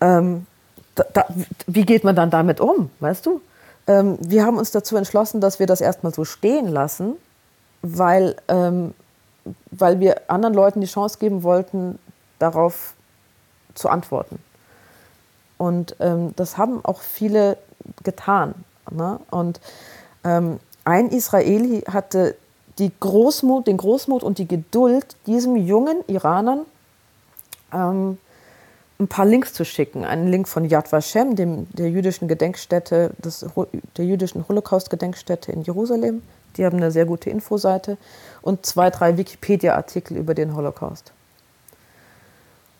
[0.00, 0.46] Ähm,
[0.94, 1.26] da, da,
[1.66, 3.40] wie geht man dann damit um, weißt du?
[3.86, 7.16] Ähm, wir haben uns dazu entschlossen, dass wir das erstmal so stehen lassen,
[7.82, 8.94] weil, ähm,
[9.70, 11.98] weil wir anderen Leuten die Chance geben wollten,
[12.38, 12.94] darauf
[13.74, 14.38] zu antworten.
[15.56, 17.58] Und ähm, das haben auch viele
[18.04, 18.54] getan.
[18.90, 19.18] Ne?
[19.30, 19.60] Und
[20.24, 22.36] ähm, ein Israeli hatte
[22.78, 26.60] die Großmut, den Großmut und die Geduld, diesem jungen Iranern
[27.72, 28.18] ähm,
[29.00, 30.04] ein paar Links zu schicken.
[30.04, 33.44] Einen Link von Yad Vashem, dem, der jüdischen Gedenkstätte, des,
[33.96, 36.22] der jüdischen Holocaust-Gedenkstätte in Jerusalem.
[36.58, 37.96] Die haben eine sehr gute Infoseite.
[38.42, 41.12] Und zwei, drei Wikipedia-Artikel über den Holocaust.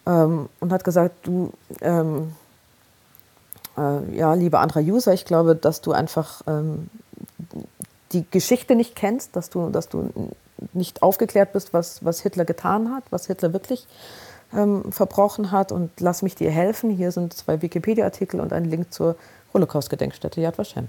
[0.07, 2.33] Ähm, und hat gesagt, du, ähm,
[3.77, 6.91] äh, ja, lieber anderer User, ich glaube, dass du einfach ähm,
[8.12, 10.11] die Geschichte nicht kennst, dass du, dass du
[10.73, 13.87] nicht aufgeklärt bist, was, was Hitler getan hat, was Hitler wirklich
[14.53, 15.73] ähm, verbrochen hat.
[15.73, 16.91] Und lass mich dir helfen.
[16.91, 19.17] Hier sind zwei Wikipedia-Artikel und ein Link zur
[19.55, 20.88] Holocaust-Gedenkstätte Yad Vashem.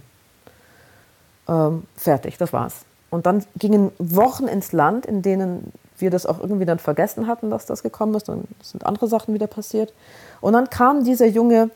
[1.49, 2.85] Ähm, fertig, das war's.
[3.09, 7.49] Und dann gingen Wochen ins Land, in denen wir das auch irgendwie dann vergessen hatten,
[7.49, 8.29] dass das gekommen ist.
[8.61, 9.93] Es sind andere Sachen wieder passiert.
[10.41, 11.71] Und dann kam dieser junge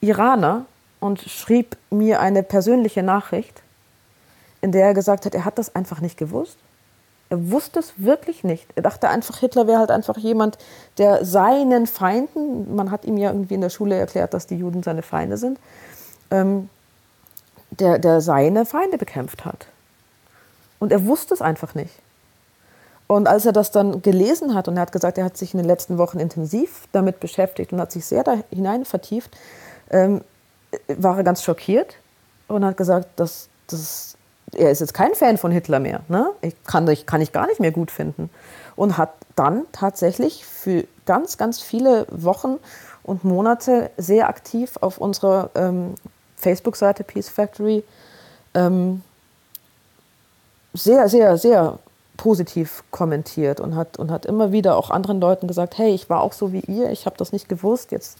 [0.00, 0.64] Iraner
[0.98, 3.62] und schrieb mir eine persönliche Nachricht,
[4.62, 6.56] in der er gesagt hat, er hat das einfach nicht gewusst.
[7.30, 8.66] Er wusste es wirklich nicht.
[8.74, 10.56] Er dachte einfach, Hitler wäre halt einfach jemand,
[10.96, 14.82] der seinen Feinden, man hat ihm ja irgendwie in der Schule erklärt, dass die Juden
[14.82, 15.58] seine Feinde sind,
[16.30, 16.70] ähm,
[17.70, 19.66] der, der seine Feinde bekämpft hat.
[20.78, 21.94] Und er wusste es einfach nicht.
[23.06, 25.58] Und als er das dann gelesen hat und er hat gesagt, er hat sich in
[25.58, 29.36] den letzten Wochen intensiv damit beschäftigt und hat sich sehr da hinein vertieft,
[29.90, 30.20] ähm,
[30.88, 31.96] war er ganz schockiert
[32.48, 34.18] und hat gesagt, dass, dass
[34.54, 36.00] er ist jetzt kein Fan von Hitler mehr.
[36.08, 36.30] Ne?
[36.42, 38.30] Ich kann, ich kann ich gar nicht mehr gut finden.
[38.76, 42.58] Und hat dann tatsächlich für ganz, ganz viele Wochen
[43.02, 45.94] und Monate sehr aktiv auf unserer ähm,
[46.38, 47.84] Facebook-Seite Peace Factory
[48.54, 49.02] ähm,
[50.74, 51.78] sehr, sehr, sehr
[52.16, 56.20] positiv kommentiert und hat, und hat immer wieder auch anderen Leuten gesagt, hey, ich war
[56.20, 58.18] auch so wie ihr, ich habe das nicht gewusst, jetzt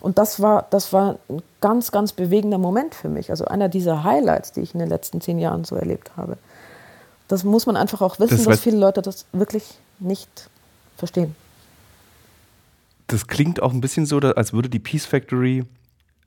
[0.00, 3.30] und das war, das war ein ganz, ganz bewegender Moment für mich.
[3.30, 6.36] Also einer dieser Highlights, die ich in den letzten zehn Jahren so erlebt habe.
[7.26, 10.48] Das muss man einfach auch wissen, das dass viele Leute das wirklich nicht
[10.96, 11.34] verstehen.
[13.08, 15.64] Das klingt auch ein bisschen so, als würde die Peace Factory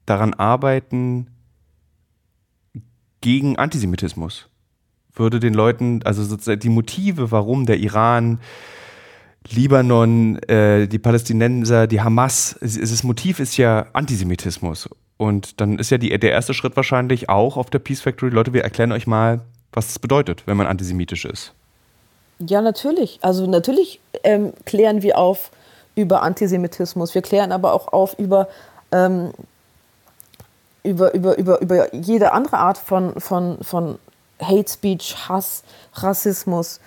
[0.06, 1.28] daran arbeiten,
[3.22, 4.48] gegen Antisemitismus.
[5.14, 8.40] Würde den Leuten, also sozusagen die Motive, warum der Iran
[9.50, 14.90] Libanon, äh, die Palästinenser, die Hamas, das Motiv ist ja Antisemitismus.
[15.18, 18.54] Und dann ist ja die, der erste Schritt wahrscheinlich auch auf der Peace Factory, Leute,
[18.54, 19.42] wir erklären euch mal,
[19.74, 21.54] was das bedeutet, wenn man antisemitisch ist.
[22.40, 23.20] Ja, natürlich.
[23.22, 25.52] Also natürlich ähm, klären wir auf
[25.96, 27.14] über Antisemitismus.
[27.14, 28.48] Wir klären aber auch auf über,
[28.92, 29.32] ähm,
[30.84, 34.00] über, über, über, über jede andere Art von, von, von
[34.42, 35.64] Hate Speech, Hass,
[35.94, 36.80] Rassismus.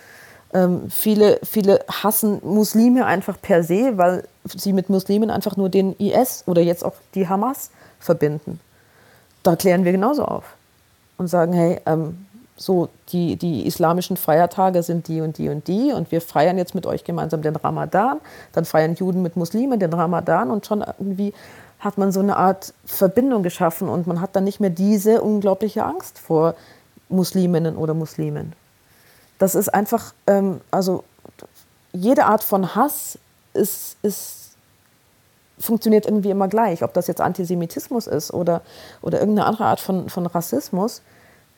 [0.53, 5.95] Ähm, viele, viele hassen Muslime einfach per se, weil sie mit Muslimen einfach nur den
[5.97, 8.59] IS oder jetzt auch die Hamas verbinden.
[9.43, 10.55] Da klären wir genauso auf
[11.17, 12.25] und sagen, hey, ähm,
[12.57, 16.73] so die, die islamischen Feiertage sind die und die und die und wir feiern jetzt
[16.73, 18.19] mit euch gemeinsam den Ramadan,
[18.53, 21.33] dann feiern Juden mit Muslimen den Ramadan und schon irgendwie
[21.85, 25.85] hat man so eine Art Verbindung geschaffen und man hat dann nicht mehr diese unglaubliche
[25.85, 26.55] Angst vor
[27.09, 28.53] Musliminnen oder Muslimen.
[29.37, 31.03] Das ist einfach, ähm, also
[31.93, 33.19] jede Art von Hass
[33.53, 34.55] ist, ist,
[35.59, 36.83] funktioniert irgendwie immer gleich.
[36.83, 38.61] Ob das jetzt Antisemitismus ist oder,
[39.03, 41.03] oder irgendeine andere Art von, von Rassismus,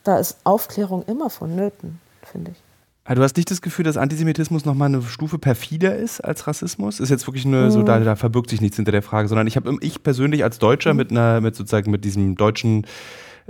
[0.04, 2.67] da ist Aufklärung immer vonnöten, finde ich.
[3.10, 7.00] Ah, du hast nicht das Gefühl, dass Antisemitismus nochmal eine Stufe perfider ist als Rassismus?
[7.00, 9.56] Ist jetzt wirklich nur so, da, da, verbirgt sich nichts hinter der Frage, sondern ich
[9.56, 10.98] habe ich persönlich als Deutscher mhm.
[10.98, 12.86] mit einer, mit sozusagen mit diesem deutschen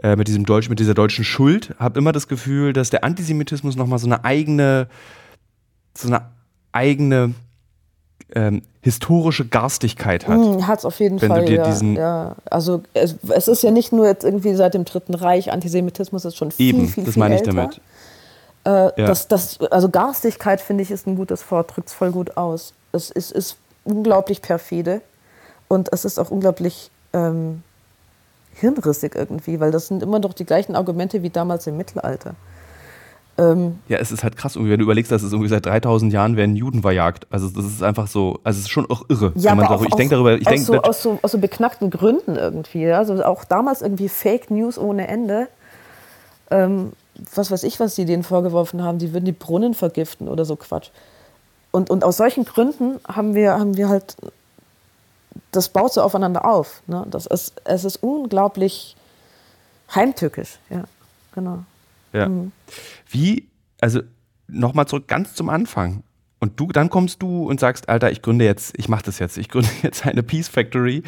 [0.01, 3.75] äh, mit diesem Deutsch, mit dieser deutschen Schuld, habe immer das Gefühl, dass der Antisemitismus
[3.75, 4.87] nochmal so eine eigene,
[5.93, 6.27] so eine
[6.71, 7.35] eigene
[8.33, 10.39] ähm, historische Garstigkeit hat.
[10.39, 11.51] Mm, hat es auf jeden Wenn Fall.
[11.51, 12.37] ja, ja.
[12.49, 16.37] Also es, es, ist ja nicht nur jetzt irgendwie seit dem Dritten Reich, Antisemitismus ist
[16.37, 17.81] schon viel, Eben, viel, das viel meine ich damit.
[18.69, 19.07] Äh, ja.
[19.07, 22.75] das, das, also Garstigkeit, finde ich, ist ein gutes Wort, drückt es voll gut aus.
[22.93, 25.01] Es ist, ist, unglaublich perfide
[25.67, 27.63] und es ist auch unglaublich ähm,
[28.53, 32.35] hirnrissig irgendwie, weil das sind immer doch die gleichen Argumente wie damals im Mittelalter.
[33.39, 36.37] Ähm, ja, es ist halt krass, wenn du überlegst, dass es irgendwie seit 3000 Jahren
[36.37, 37.27] werden Juden verjagt.
[37.31, 39.33] Also das ist einfach so, also es ist schon auch irre.
[39.37, 41.89] Ja, aber auch, ich denke darüber, ich aus, denk, so, aus, so, aus so beknackten
[41.89, 42.91] Gründen irgendwie.
[42.91, 45.49] Also auch damals irgendwie Fake News ohne Ende.
[46.51, 46.93] Ähm,
[47.35, 50.57] was weiß ich, was sie denen vorgeworfen haben, die würden die Brunnen vergiften oder so
[50.57, 50.91] Quatsch.
[51.71, 54.17] Und, und aus solchen Gründen haben wir, haben wir halt,
[55.53, 56.83] das baut so aufeinander auf.
[56.87, 57.07] Ne?
[57.11, 58.97] Das ist, es ist unglaublich
[59.95, 60.85] heimtückisch, ja,
[61.35, 61.65] genau.
[62.13, 62.29] Ja.
[62.29, 62.53] Mhm.
[63.11, 63.49] Wie,
[63.81, 64.01] also
[64.47, 66.03] nochmal zurück ganz zum Anfang.
[66.41, 69.37] Und du, dann kommst du und sagst, Alter, ich gründe jetzt, ich mache das jetzt,
[69.39, 71.03] ich gründe jetzt eine Peace Factory,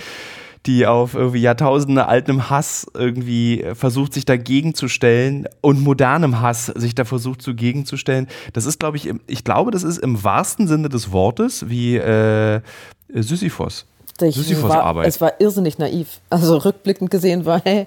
[0.67, 6.67] die auf irgendwie Jahrtausende altem Hass irgendwie versucht, sich dagegen zu stellen und modernem Hass
[6.67, 8.29] sich da versucht, zu gegenzustellen.
[8.53, 12.61] Das ist, glaube ich, ich glaube, das ist im wahrsten Sinne des Wortes wie äh,
[13.09, 13.87] Sisyphos.
[14.19, 15.09] Sisyphos Arbeit.
[15.09, 16.21] Es war irrsinnig naiv.
[16.29, 17.87] Also rückblickend gesehen war, hey,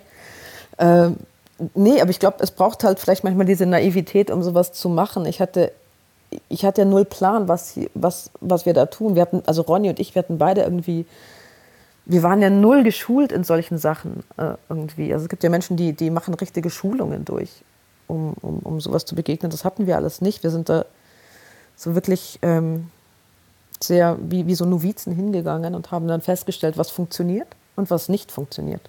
[0.77, 1.09] äh,
[1.75, 5.25] nee, aber ich glaube, es braucht halt vielleicht manchmal diese Naivität, um sowas zu machen.
[5.25, 5.71] Ich hatte,
[6.49, 9.15] ich hatte ja null Plan, was, was, was wir da tun.
[9.15, 11.05] Wir hatten, also Ronny und ich, wir hatten beide irgendwie,
[12.05, 15.13] wir waren ja null geschult in solchen Sachen äh, irgendwie.
[15.13, 17.49] Also es gibt ja Menschen, die, die machen richtige Schulungen durch,
[18.07, 19.51] um, um, um sowas zu begegnen.
[19.51, 20.43] Das hatten wir alles nicht.
[20.43, 20.85] Wir sind da
[21.75, 22.87] so wirklich ähm,
[23.81, 28.31] sehr wie, wie so Novizen hingegangen und haben dann festgestellt, was funktioniert und was nicht
[28.31, 28.81] funktioniert.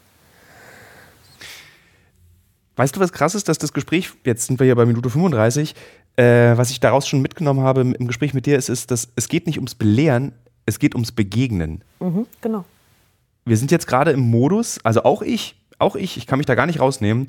[2.77, 5.77] Weißt du, was krass ist, dass das Gespräch, jetzt sind wir ja bei Minute 35,
[6.17, 9.29] äh, was ich daraus schon mitgenommen habe im Gespräch mit dir, ist, ist, dass es
[9.29, 10.33] geht nicht ums Belehren,
[10.67, 11.85] es geht ums Begegnen.
[12.01, 12.65] Mhm, genau.
[13.45, 16.55] Wir sind jetzt gerade im Modus, also auch ich, auch ich, ich kann mich da
[16.55, 17.27] gar nicht rausnehmen,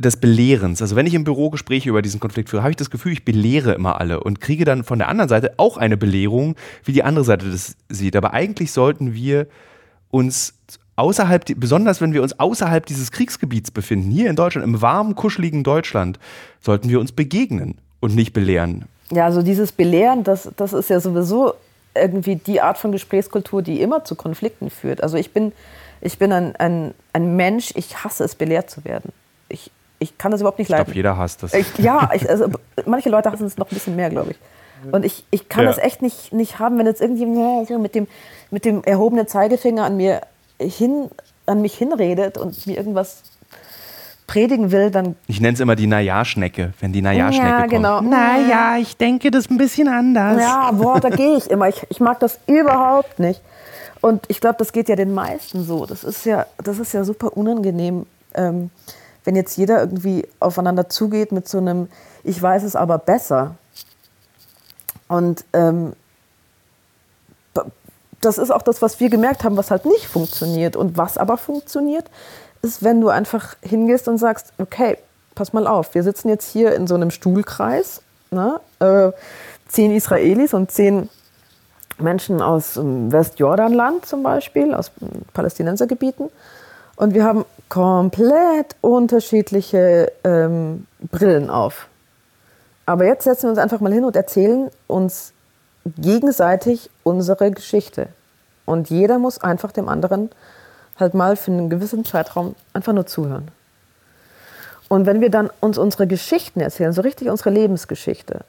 [0.00, 0.80] des Belehrens.
[0.80, 3.24] Also wenn ich im Büro Gespräche über diesen Konflikt führe, habe ich das Gefühl, ich
[3.24, 7.02] belehre immer alle und kriege dann von der anderen Seite auch eine Belehrung, wie die
[7.02, 8.16] andere Seite das sieht.
[8.16, 9.46] Aber eigentlich sollten wir
[10.10, 10.54] uns
[10.96, 15.64] außerhalb, besonders wenn wir uns außerhalb dieses Kriegsgebiets befinden, hier in Deutschland, im warmen, kuscheligen
[15.64, 16.18] Deutschland,
[16.60, 18.86] sollten wir uns begegnen und nicht belehren.
[19.12, 21.54] Ja, also dieses Belehren, das, das ist ja sowieso
[21.94, 25.02] irgendwie die Art von Gesprächskultur, die immer zu Konflikten führt.
[25.02, 25.52] Also ich bin,
[26.00, 29.12] ich bin ein, ein, ein Mensch, ich hasse es, belehrt zu werden.
[29.48, 30.82] Ich, ich kann das überhaupt nicht leiden.
[30.82, 31.54] Ich glaube, jeder hasst das.
[31.54, 32.48] Ich, ja, ich, also,
[32.86, 34.38] manche Leute hassen es noch ein bisschen mehr, glaube ich.
[34.92, 35.70] Und ich, ich kann ja.
[35.70, 38.06] das echt nicht, nicht haben, wenn jetzt irgendjemand mit dem,
[38.50, 40.22] mit dem erhobenen Zeigefinger an mir
[40.58, 41.10] hin,
[41.46, 43.22] an mich hinredet und mir irgendwas
[44.30, 45.16] predigen will, dann.
[45.26, 47.70] Ich nenne es immer die Naja-Schnecke, wenn die Naja-Schnecke ja, kommt.
[47.70, 48.00] Genau.
[48.00, 50.40] Naja, ich denke das ein bisschen anders.
[50.40, 51.68] Ja, boah, da gehe ich immer.
[51.68, 53.42] Ich, ich mag das überhaupt nicht.
[54.00, 55.84] Und ich glaube, das geht ja den meisten so.
[55.84, 58.70] Das ist ja, das ist ja super unangenehm, ähm,
[59.24, 61.88] wenn jetzt jeder irgendwie aufeinander zugeht mit so einem
[62.22, 63.56] Ich weiß es aber besser.
[65.08, 65.94] Und ähm,
[68.20, 70.76] das ist auch das, was wir gemerkt haben, was halt nicht funktioniert.
[70.76, 72.04] Und was aber funktioniert,
[72.62, 74.98] ist, wenn du einfach hingehst und sagst, okay,
[75.34, 78.60] pass mal auf, wir sitzen jetzt hier in so einem Stuhlkreis, ne?
[78.80, 79.12] äh,
[79.68, 81.08] zehn Israelis und zehn
[81.98, 84.90] Menschen aus dem Westjordanland zum Beispiel, aus
[85.32, 86.28] Palästinensergebieten.
[86.96, 91.86] Und wir haben komplett unterschiedliche ähm, Brillen auf.
[92.84, 95.32] Aber jetzt setzen wir uns einfach mal hin und erzählen uns
[95.84, 98.08] gegenseitig unsere Geschichte.
[98.66, 100.30] Und jeder muss einfach dem anderen
[100.98, 103.48] halt mal für einen gewissen Zeitraum einfach nur zuhören.
[104.88, 108.40] Und wenn wir dann uns unsere Geschichten erzählen, so richtig unsere Lebensgeschichte,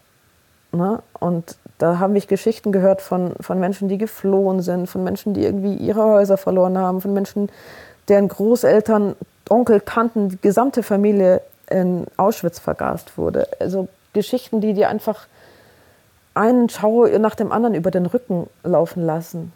[0.72, 1.02] ne?
[1.20, 5.44] und da haben wir Geschichten gehört von, von Menschen, die geflohen sind, von Menschen, die
[5.44, 7.50] irgendwie ihre Häuser verloren haben, von Menschen,
[8.08, 9.16] deren Großeltern,
[9.50, 13.48] Onkel, Tanten, die gesamte Familie in Auschwitz vergast wurde.
[13.60, 15.28] Also Geschichten, die dir einfach
[16.34, 19.52] einen Schau nach dem anderen über den Rücken laufen lassen.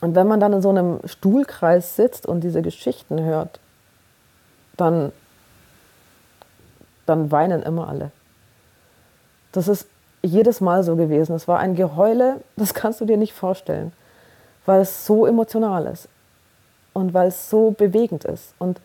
[0.00, 3.60] Und wenn man dann in so einem Stuhlkreis sitzt und diese Geschichten hört,
[4.76, 5.10] dann,
[7.06, 8.10] dann weinen immer alle.
[9.52, 9.88] Das ist
[10.22, 11.34] jedes Mal so gewesen.
[11.34, 13.92] Es war ein Geheule, das kannst du dir nicht vorstellen,
[14.66, 16.08] weil es so emotional ist
[16.92, 18.54] und weil es so bewegend ist.
[18.58, 18.80] Und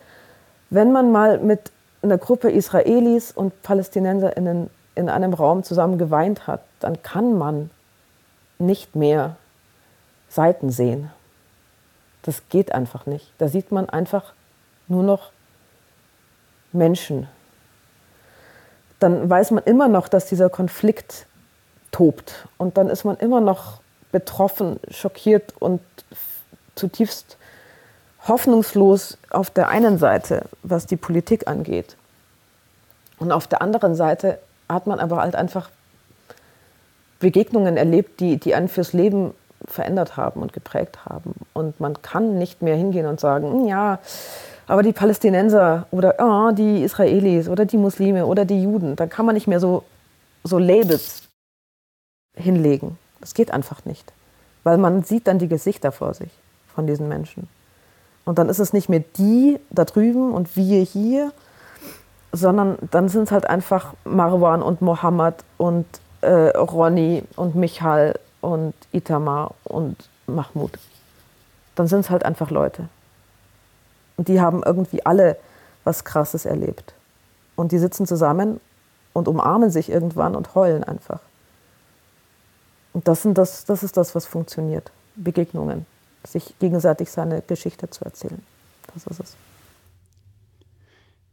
[0.70, 1.72] wenn man mal mit
[2.02, 7.70] einer Gruppe Israelis und PalästinenserInnen in einem Raum zusammen geweint hat, dann kann man
[8.60, 9.38] nicht mehr
[10.30, 11.12] Seiten sehen.
[12.24, 13.34] Das geht einfach nicht.
[13.38, 14.34] Da sieht man einfach
[14.88, 15.32] nur noch
[16.72, 17.28] Menschen.
[19.00, 21.26] Dann weiß man immer noch, dass dieser Konflikt
[21.92, 22.48] tobt.
[22.58, 23.82] Und dann ist man immer noch
[24.12, 25.82] betroffen, schockiert und
[26.76, 27.38] zutiefst
[28.28, 31.98] hoffnungslos auf der einen Seite, was die Politik angeht.
[33.18, 34.40] Und auf der anderen Seite
[34.74, 35.70] hat man aber halt einfach
[37.20, 39.34] Begegnungen erlebt, die, die einen fürs Leben
[39.66, 41.34] verändert haben und geprägt haben.
[41.54, 44.00] Und man kann nicht mehr hingehen und sagen, hm, ja,
[44.68, 49.26] Aber die Palästinenser oder oh, die Israelis oder die Muslime oder die Juden, da kann
[49.26, 49.84] man nicht mehr so,
[50.44, 51.24] so Labels
[52.36, 52.98] hinlegen.
[53.20, 54.14] Das geht einfach nicht.
[54.64, 56.30] Weil man sieht dann die Gesichter vor sich
[56.74, 57.50] von diesen Menschen.
[58.24, 61.34] Und dann ist es nicht mehr die da drüben und wir hier,
[62.32, 65.86] sondern dann sind es halt einfach Marwan und Mohammed und
[66.22, 70.78] äh, Ronny und Michal und Itamar und Mahmoud.
[71.76, 72.90] Dann sind es halt einfach Leute.
[74.18, 75.38] Und die haben irgendwie alle
[75.84, 76.94] was Krasses erlebt.
[77.56, 78.60] Und die sitzen zusammen
[79.14, 81.20] und umarmen sich irgendwann und heulen einfach.
[82.94, 84.92] Und das, sind das, das ist das, was funktioniert.
[85.16, 85.86] Begegnungen.
[86.26, 88.44] Sich gegenseitig seine Geschichte zu erzählen.
[88.94, 89.36] Das ist es.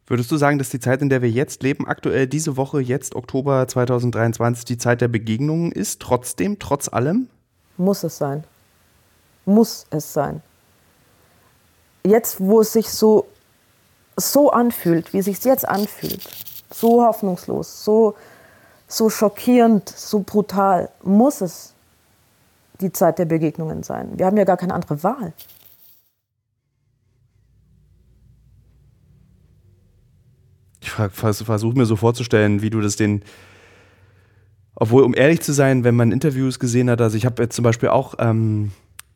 [0.08, 3.14] Würdest du sagen, dass die Zeit, in der wir jetzt leben, aktuell diese Woche, jetzt
[3.14, 7.28] Oktober 2023, die Zeit der Begegnungen ist, trotzdem, trotz allem?
[7.76, 8.44] Muss es sein.
[9.44, 10.40] Muss es sein.
[12.04, 13.26] Jetzt, wo es sich so,
[14.16, 16.26] so anfühlt, wie es sich jetzt anfühlt,
[16.72, 18.14] so hoffnungslos, so,
[18.86, 21.74] so schockierend, so brutal, muss es
[22.80, 24.12] die Zeit der Begegnungen sein.
[24.16, 25.34] Wir haben ja gar keine andere Wahl.
[31.10, 33.22] Versuche mir so vorzustellen, wie du das den.
[34.74, 37.64] Obwohl, um ehrlich zu sein, wenn man Interviews gesehen hat, also ich habe jetzt zum
[37.64, 38.70] Beispiel auch ähm,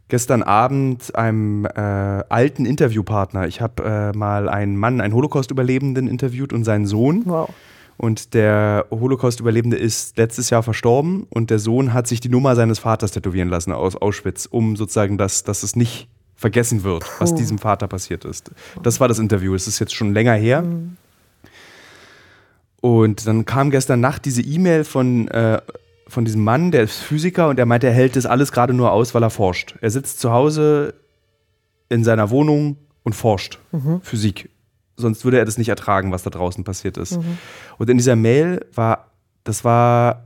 [0.09, 6.53] gestern Abend einem äh, alten Interviewpartner, ich habe äh, mal einen Mann, einen Holocaust-Überlebenden interviewt
[6.53, 7.23] und seinen Sohn.
[7.27, 7.49] Wow.
[7.97, 12.81] Und der Holocaust-Überlebende ist letztes Jahr verstorben und der Sohn hat sich die Nummer seines
[12.81, 17.59] Vaters tätowieren lassen aus Auschwitz, um sozusagen, dass, dass es nicht vergessen wird, was diesem
[17.59, 18.51] Vater passiert ist.
[18.83, 19.55] Das war das Interview.
[19.55, 20.63] Es ist jetzt schon länger her.
[20.63, 20.97] Mhm.
[22.83, 25.63] Und dann kam gestern Nacht diese E-Mail von, äh,
[26.09, 28.91] von diesem Mann, der ist Physiker und der meinte, er hält das alles gerade nur
[28.91, 29.77] aus, weil er forscht.
[29.81, 30.95] Er sitzt zu Hause
[31.89, 34.01] in seiner Wohnung und forscht mhm.
[34.03, 34.51] Physik.
[34.97, 37.19] Sonst würde er das nicht ertragen, was da draußen passiert ist.
[37.19, 37.39] Mhm.
[37.79, 39.13] Und in dieser Mail war,
[39.45, 40.25] das war,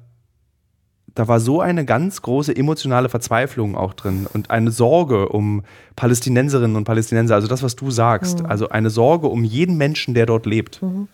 [1.14, 5.62] da war so eine ganz große emotionale Verzweiflung auch drin und eine Sorge um
[5.94, 8.46] Palästinenserinnen und Palästinenser, also das, was du sagst, mhm.
[8.46, 10.80] also eine Sorge um jeden Menschen, der dort lebt.
[10.80, 11.08] Mhm.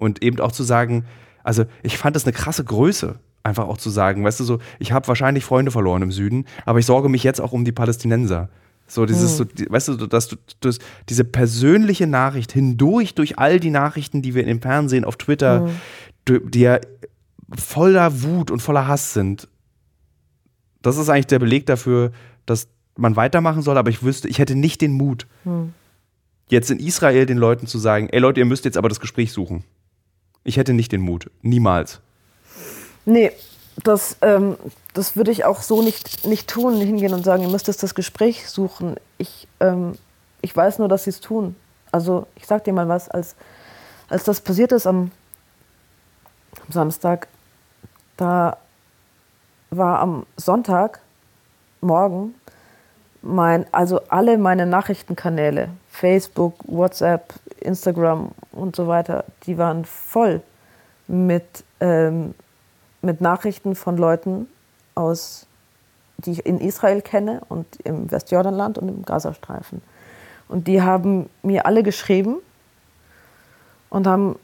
[0.00, 1.04] Und eben auch zu sagen,
[1.44, 4.92] also ich fand das eine krasse Größe, einfach auch zu sagen, weißt du, so, ich
[4.92, 8.48] habe wahrscheinlich Freunde verloren im Süden, aber ich sorge mich jetzt auch um die Palästinenser.
[8.86, 9.48] So dieses, mhm.
[9.56, 10.78] so, weißt du, dass du dass
[11.08, 15.68] diese persönliche Nachricht hindurch durch all die Nachrichten, die wir im Fernsehen, auf Twitter,
[16.28, 16.50] mhm.
[16.50, 16.80] die ja
[17.56, 19.48] voller Wut und voller Hass sind.
[20.82, 22.10] Das ist eigentlich der Beleg dafür,
[22.46, 25.72] dass man weitermachen soll, aber ich wüsste, ich hätte nicht den Mut, mhm.
[26.48, 29.32] jetzt in Israel den Leuten zu sagen, ey Leute, ihr müsst jetzt aber das Gespräch
[29.32, 29.62] suchen.
[30.44, 31.30] Ich hätte nicht den Mut.
[31.42, 32.00] Niemals.
[33.04, 33.32] Nee,
[33.82, 34.56] das, ähm,
[34.94, 37.94] das würde ich auch so nicht, nicht tun, hingehen und sagen, ihr müsst jetzt das
[37.94, 38.96] Gespräch suchen.
[39.18, 39.94] Ich, ähm,
[40.42, 41.56] ich weiß nur, dass sie es tun.
[41.92, 43.36] Also ich sag dir mal was, als,
[44.08, 45.10] als das passiert ist am,
[46.66, 47.28] am Samstag,
[48.16, 48.58] da
[49.70, 51.00] war am Sonntag
[51.80, 52.34] morgen
[53.22, 55.70] mein, also alle meine Nachrichtenkanäle,
[56.00, 60.40] Facebook, WhatsApp, Instagram und so weiter, die waren voll
[61.06, 61.44] mit,
[61.80, 62.34] ähm,
[63.02, 64.48] mit Nachrichten von Leuten
[64.94, 65.46] aus,
[66.16, 69.82] die ich in Israel kenne und im Westjordanland und im Gazastreifen.
[70.48, 72.36] Und die haben mir alle geschrieben
[73.90, 74.36] und haben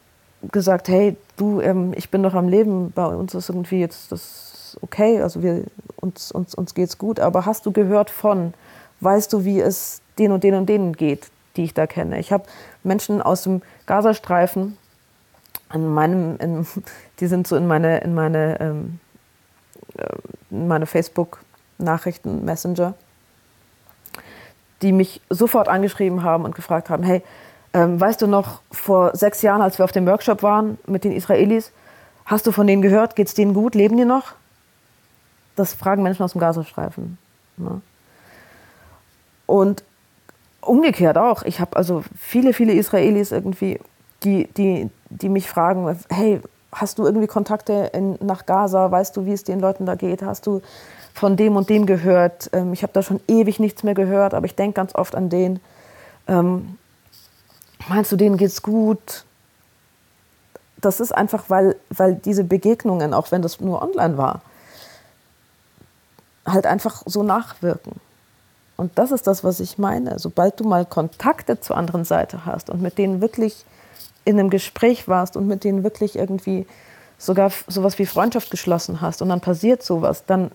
[0.53, 4.77] gesagt, hey, du, ähm, ich bin noch am Leben, bei uns ist irgendwie jetzt das
[4.83, 5.65] okay, also wir,
[5.97, 8.53] uns, uns, uns geht's gut, aber hast du gehört von,
[9.01, 12.19] weißt du, wie es den und den und denen geht, die ich da kenne.
[12.19, 12.45] Ich habe
[12.83, 14.77] Menschen aus dem Gazastreifen,
[15.73, 16.67] in meinem, in,
[17.21, 19.01] die sind so in meine, in meine, ähm,
[19.97, 20.07] äh,
[20.51, 22.95] meine Facebook-Nachrichten, Messenger,
[24.83, 27.23] die mich sofort angeschrieben haben und gefragt haben, hey,
[27.73, 31.13] ähm, weißt du noch, vor sechs Jahren, als wir auf dem Workshop waren mit den
[31.13, 31.73] Israelis,
[32.25, 34.35] hast du von denen gehört, geht es denen gut, leben die noch?
[35.57, 37.19] Das fragen Menschen aus dem Gazastreifen.
[37.57, 37.81] Ne?
[39.47, 39.85] Und
[40.69, 41.43] umgekehrt auch.
[41.43, 43.81] Ich habe also viele, viele Israelis irgendwie,
[44.23, 46.41] die, die, die mich fragen, hey,
[46.73, 48.91] hast du irgendwie Kontakte in, nach Gaza?
[48.91, 50.23] Weißt du, wie es den Leuten da geht?
[50.23, 50.63] Hast du
[51.15, 52.51] von dem und dem gehört?
[52.53, 55.31] Ähm, ich habe da schon ewig nichts mehr gehört, aber ich denke ganz oft an
[55.31, 55.61] den.
[56.29, 56.79] Ähm,
[57.89, 59.25] meinst du, denen geht's gut?
[60.81, 64.43] Das ist einfach, weil, weil diese Begegnungen, auch wenn das nur online war,
[66.47, 68.01] halt einfach so nachwirken.
[68.77, 70.19] Und das ist das, was ich meine.
[70.19, 73.65] Sobald du mal Kontakte zur anderen Seite hast und mit denen wirklich
[74.25, 76.67] in einem Gespräch warst und mit denen wirklich irgendwie
[77.19, 80.51] sogar sowas wie Freundschaft geschlossen hast und dann passiert sowas, dann,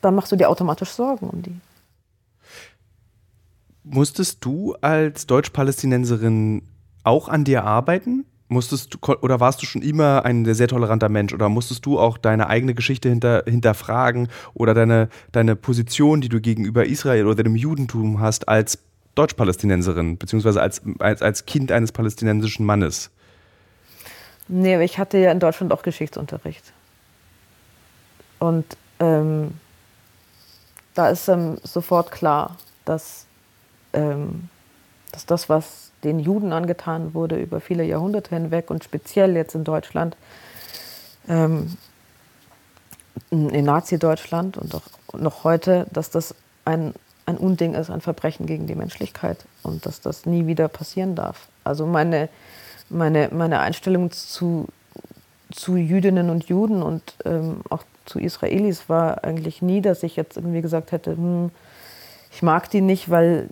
[0.00, 1.60] dann machst du dir automatisch Sorgen um die.
[3.82, 6.62] Musstest du als Deutsch-Palästinenserin
[7.02, 8.24] auch an dir arbeiten?
[8.54, 12.16] Musstest du, oder warst du schon immer ein sehr toleranter Mensch oder musstest du auch
[12.16, 17.56] deine eigene Geschichte hinter, hinterfragen oder deine, deine Position, die du gegenüber Israel oder dem
[17.56, 18.78] Judentum hast, als
[19.16, 23.10] Deutsch-Palästinenserin, beziehungsweise als, als, als Kind eines palästinensischen Mannes?
[24.46, 26.72] Nee, ich hatte ja in Deutschland auch Geschichtsunterricht.
[28.38, 29.54] Und ähm,
[30.94, 33.26] da ist ähm, sofort klar, dass,
[33.94, 34.48] ähm,
[35.10, 39.64] dass das, was den Juden angetan wurde über viele Jahrhunderte hinweg und speziell jetzt in
[39.64, 40.16] Deutschland,
[41.28, 41.76] ähm,
[43.30, 44.82] in Nazi-Deutschland und auch
[45.18, 46.34] noch heute, dass das
[46.64, 46.94] ein,
[47.26, 51.48] ein Unding ist, ein Verbrechen gegen die Menschlichkeit und dass das nie wieder passieren darf.
[51.62, 52.28] Also meine,
[52.90, 54.68] meine, meine Einstellung zu,
[55.50, 60.36] zu Jüdinnen und Juden und ähm, auch zu Israelis war eigentlich nie, dass ich jetzt
[60.36, 61.50] irgendwie gesagt hätte, hm,
[62.32, 63.48] ich mag die nicht, weil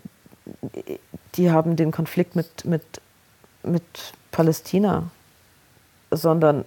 [1.34, 2.82] die haben den Konflikt mit, mit,
[3.62, 3.82] mit
[4.30, 5.10] Palästina,
[6.10, 6.64] sondern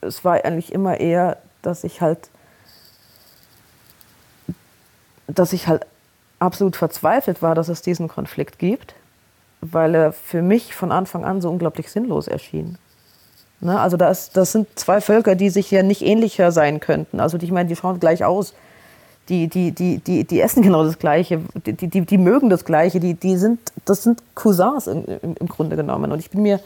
[0.00, 2.30] es war eigentlich immer eher, dass ich halt,
[5.26, 5.86] dass ich halt
[6.38, 8.94] absolut verzweifelt war, dass es diesen Konflikt gibt,
[9.60, 12.78] weil er für mich von Anfang an so unglaublich sinnlos erschien.
[13.60, 13.78] Ne?
[13.78, 17.20] Also das, das sind zwei Völker, die sich ja nicht ähnlicher sein könnten.
[17.20, 18.54] Also ich meine, die schauen gleich aus.
[19.28, 22.98] Die, die, die, die, die essen genau das Gleiche, die, die, die mögen das Gleiche,
[22.98, 26.12] die, die sind, das sind Cousins im, im, Grunde genommen.
[26.12, 26.60] Und ich bin mir,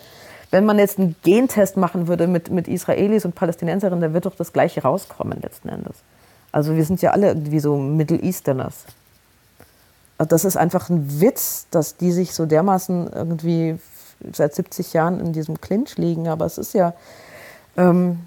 [0.50, 4.36] wenn man jetzt einen Gentest machen würde mit, mit Israelis und Palästinenserinnen, dann wird doch
[4.36, 5.96] das Gleiche rauskommen letzten Endes.
[6.52, 8.84] Also wir sind ja alle irgendwie so Middle Easterners.
[10.18, 13.78] Also das ist einfach ein Witz, dass die sich so dermaßen irgendwie
[14.32, 16.94] seit 70 Jahren in diesem Clinch liegen, aber es ist ja,
[17.76, 18.20] ähm,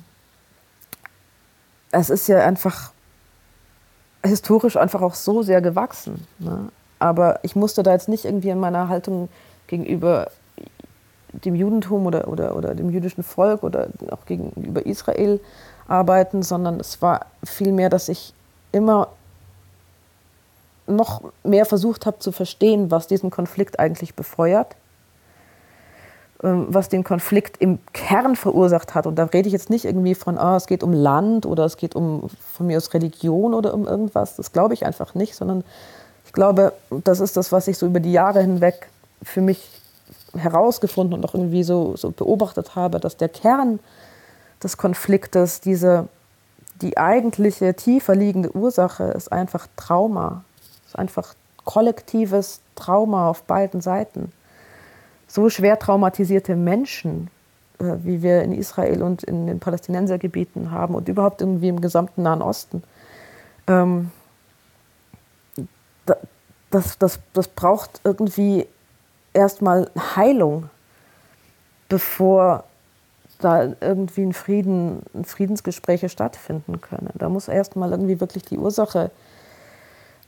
[1.91, 2.91] es ist ja einfach
[4.25, 6.27] historisch einfach auch so sehr gewachsen.
[6.39, 6.69] Ne?
[6.99, 9.29] Aber ich musste da jetzt nicht irgendwie in meiner Haltung
[9.67, 10.29] gegenüber
[11.31, 15.39] dem Judentum oder, oder, oder dem jüdischen Volk oder auch gegenüber Israel
[15.87, 18.33] arbeiten, sondern es war vielmehr, dass ich
[18.71, 19.09] immer
[20.87, 24.75] noch mehr versucht habe zu verstehen, was diesen Konflikt eigentlich befeuert
[26.39, 29.07] was den Konflikt im Kern verursacht hat.
[29.07, 31.77] Und da rede ich jetzt nicht irgendwie von, oh, es geht um Land oder es
[31.77, 34.35] geht um von mir aus Religion oder um irgendwas.
[34.35, 35.63] Das glaube ich einfach nicht, sondern
[36.25, 36.73] ich glaube,
[37.03, 38.89] das ist das, was ich so über die Jahre hinweg
[39.23, 39.69] für mich
[40.35, 43.79] herausgefunden und auch irgendwie so, so beobachtet habe, dass der Kern
[44.61, 46.09] des Konfliktes, diese,
[46.81, 50.43] die eigentliche tiefer liegende Ursache ist einfach Trauma.
[50.85, 51.33] ist einfach
[51.63, 54.33] kollektives Trauma auf beiden Seiten
[55.27, 57.29] so schwer traumatisierte Menschen,
[57.79, 62.23] äh, wie wir in Israel und in den Palästinensergebieten haben und überhaupt irgendwie im gesamten
[62.23, 62.83] Nahen Osten,
[63.67, 64.11] ähm,
[66.69, 68.67] das, das, das braucht irgendwie
[69.33, 70.69] erstmal Heilung,
[71.87, 72.65] bevor
[73.39, 77.09] da irgendwie ein Frieden, Friedensgespräche stattfinden können.
[77.15, 79.11] Da muss erstmal irgendwie wirklich die Ursache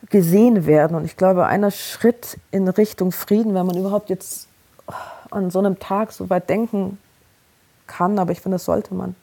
[0.09, 0.95] gesehen werden.
[0.95, 4.47] Und ich glaube, einer Schritt in Richtung Frieden, wenn man überhaupt jetzt
[5.31, 6.97] an so einem Tag so weit denken
[7.87, 9.15] kann, aber ich finde, das sollte man,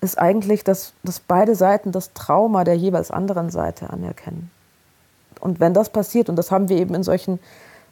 [0.00, 4.50] ist eigentlich, dass, dass beide Seiten das Trauma der jeweils anderen Seite anerkennen.
[5.40, 7.38] Und wenn das passiert, und das haben wir eben in solchen,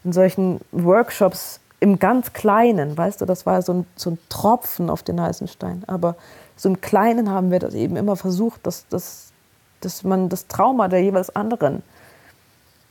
[0.04, 4.90] in solchen Workshops im ganz Kleinen, weißt du, das war so ein, so ein Tropfen
[4.90, 6.16] auf den heißen Stein, aber
[6.56, 9.32] so im Kleinen haben wir das eben immer versucht, dass, dass,
[9.80, 11.82] dass man das Trauma der jeweils anderen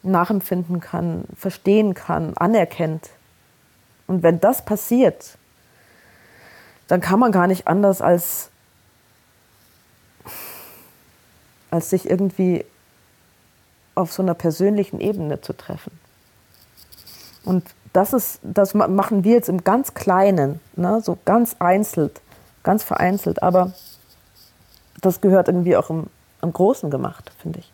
[0.03, 3.09] nachempfinden kann, verstehen kann, anerkennt
[4.07, 5.37] und wenn das passiert,
[6.87, 8.49] dann kann man gar nicht anders als,
[11.69, 12.65] als sich irgendwie
[13.95, 15.91] auf so einer persönlichen Ebene zu treffen.
[17.43, 21.01] Und das, ist, das machen wir jetzt im ganz Kleinen, ne?
[21.01, 22.11] so ganz einzeln,
[22.63, 23.41] ganz vereinzelt.
[23.41, 23.73] Aber
[25.01, 26.07] das gehört irgendwie auch im,
[26.41, 27.71] im Großen gemacht, finde ich.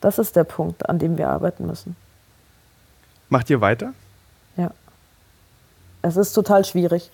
[0.00, 1.96] Das ist der Punkt, an dem wir arbeiten müssen.
[3.28, 3.92] Macht ihr weiter?
[6.02, 7.10] Es ist total schwierig.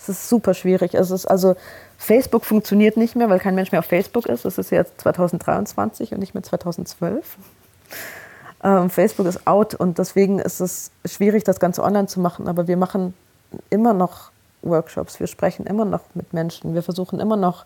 [0.00, 0.94] Es ist super schwierig.
[0.94, 1.56] Es ist also
[1.96, 4.44] Facebook funktioniert nicht mehr, weil kein Mensch mehr auf Facebook ist.
[4.44, 7.36] Es ist jetzt 2023 und nicht mehr 2012.
[8.62, 12.48] Ähm, Facebook ist out und deswegen ist es schwierig, das Ganze online zu machen.
[12.48, 13.14] Aber wir machen
[13.70, 14.30] immer noch
[14.62, 15.18] Workshops.
[15.20, 16.74] Wir sprechen immer noch mit Menschen.
[16.74, 17.64] Wir versuchen immer noch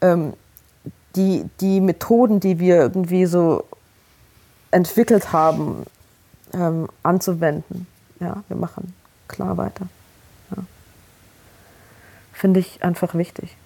[0.00, 0.34] ähm,
[1.16, 3.64] die, die Methoden, die wir irgendwie so
[4.70, 5.84] entwickelt haben,
[6.52, 7.86] ähm, anzuwenden.
[8.20, 8.94] Ja, wir machen
[9.28, 9.88] klar weiter.
[10.54, 10.64] Ja.
[12.32, 13.56] Finde ich einfach wichtig.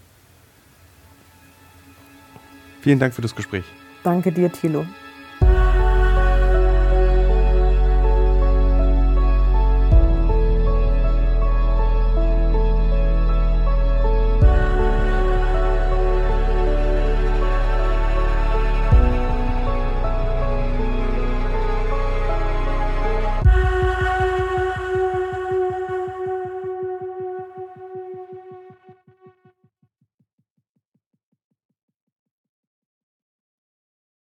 [2.82, 3.64] Vielen Dank für das Gespräch.
[4.02, 4.86] Danke dir, Thilo.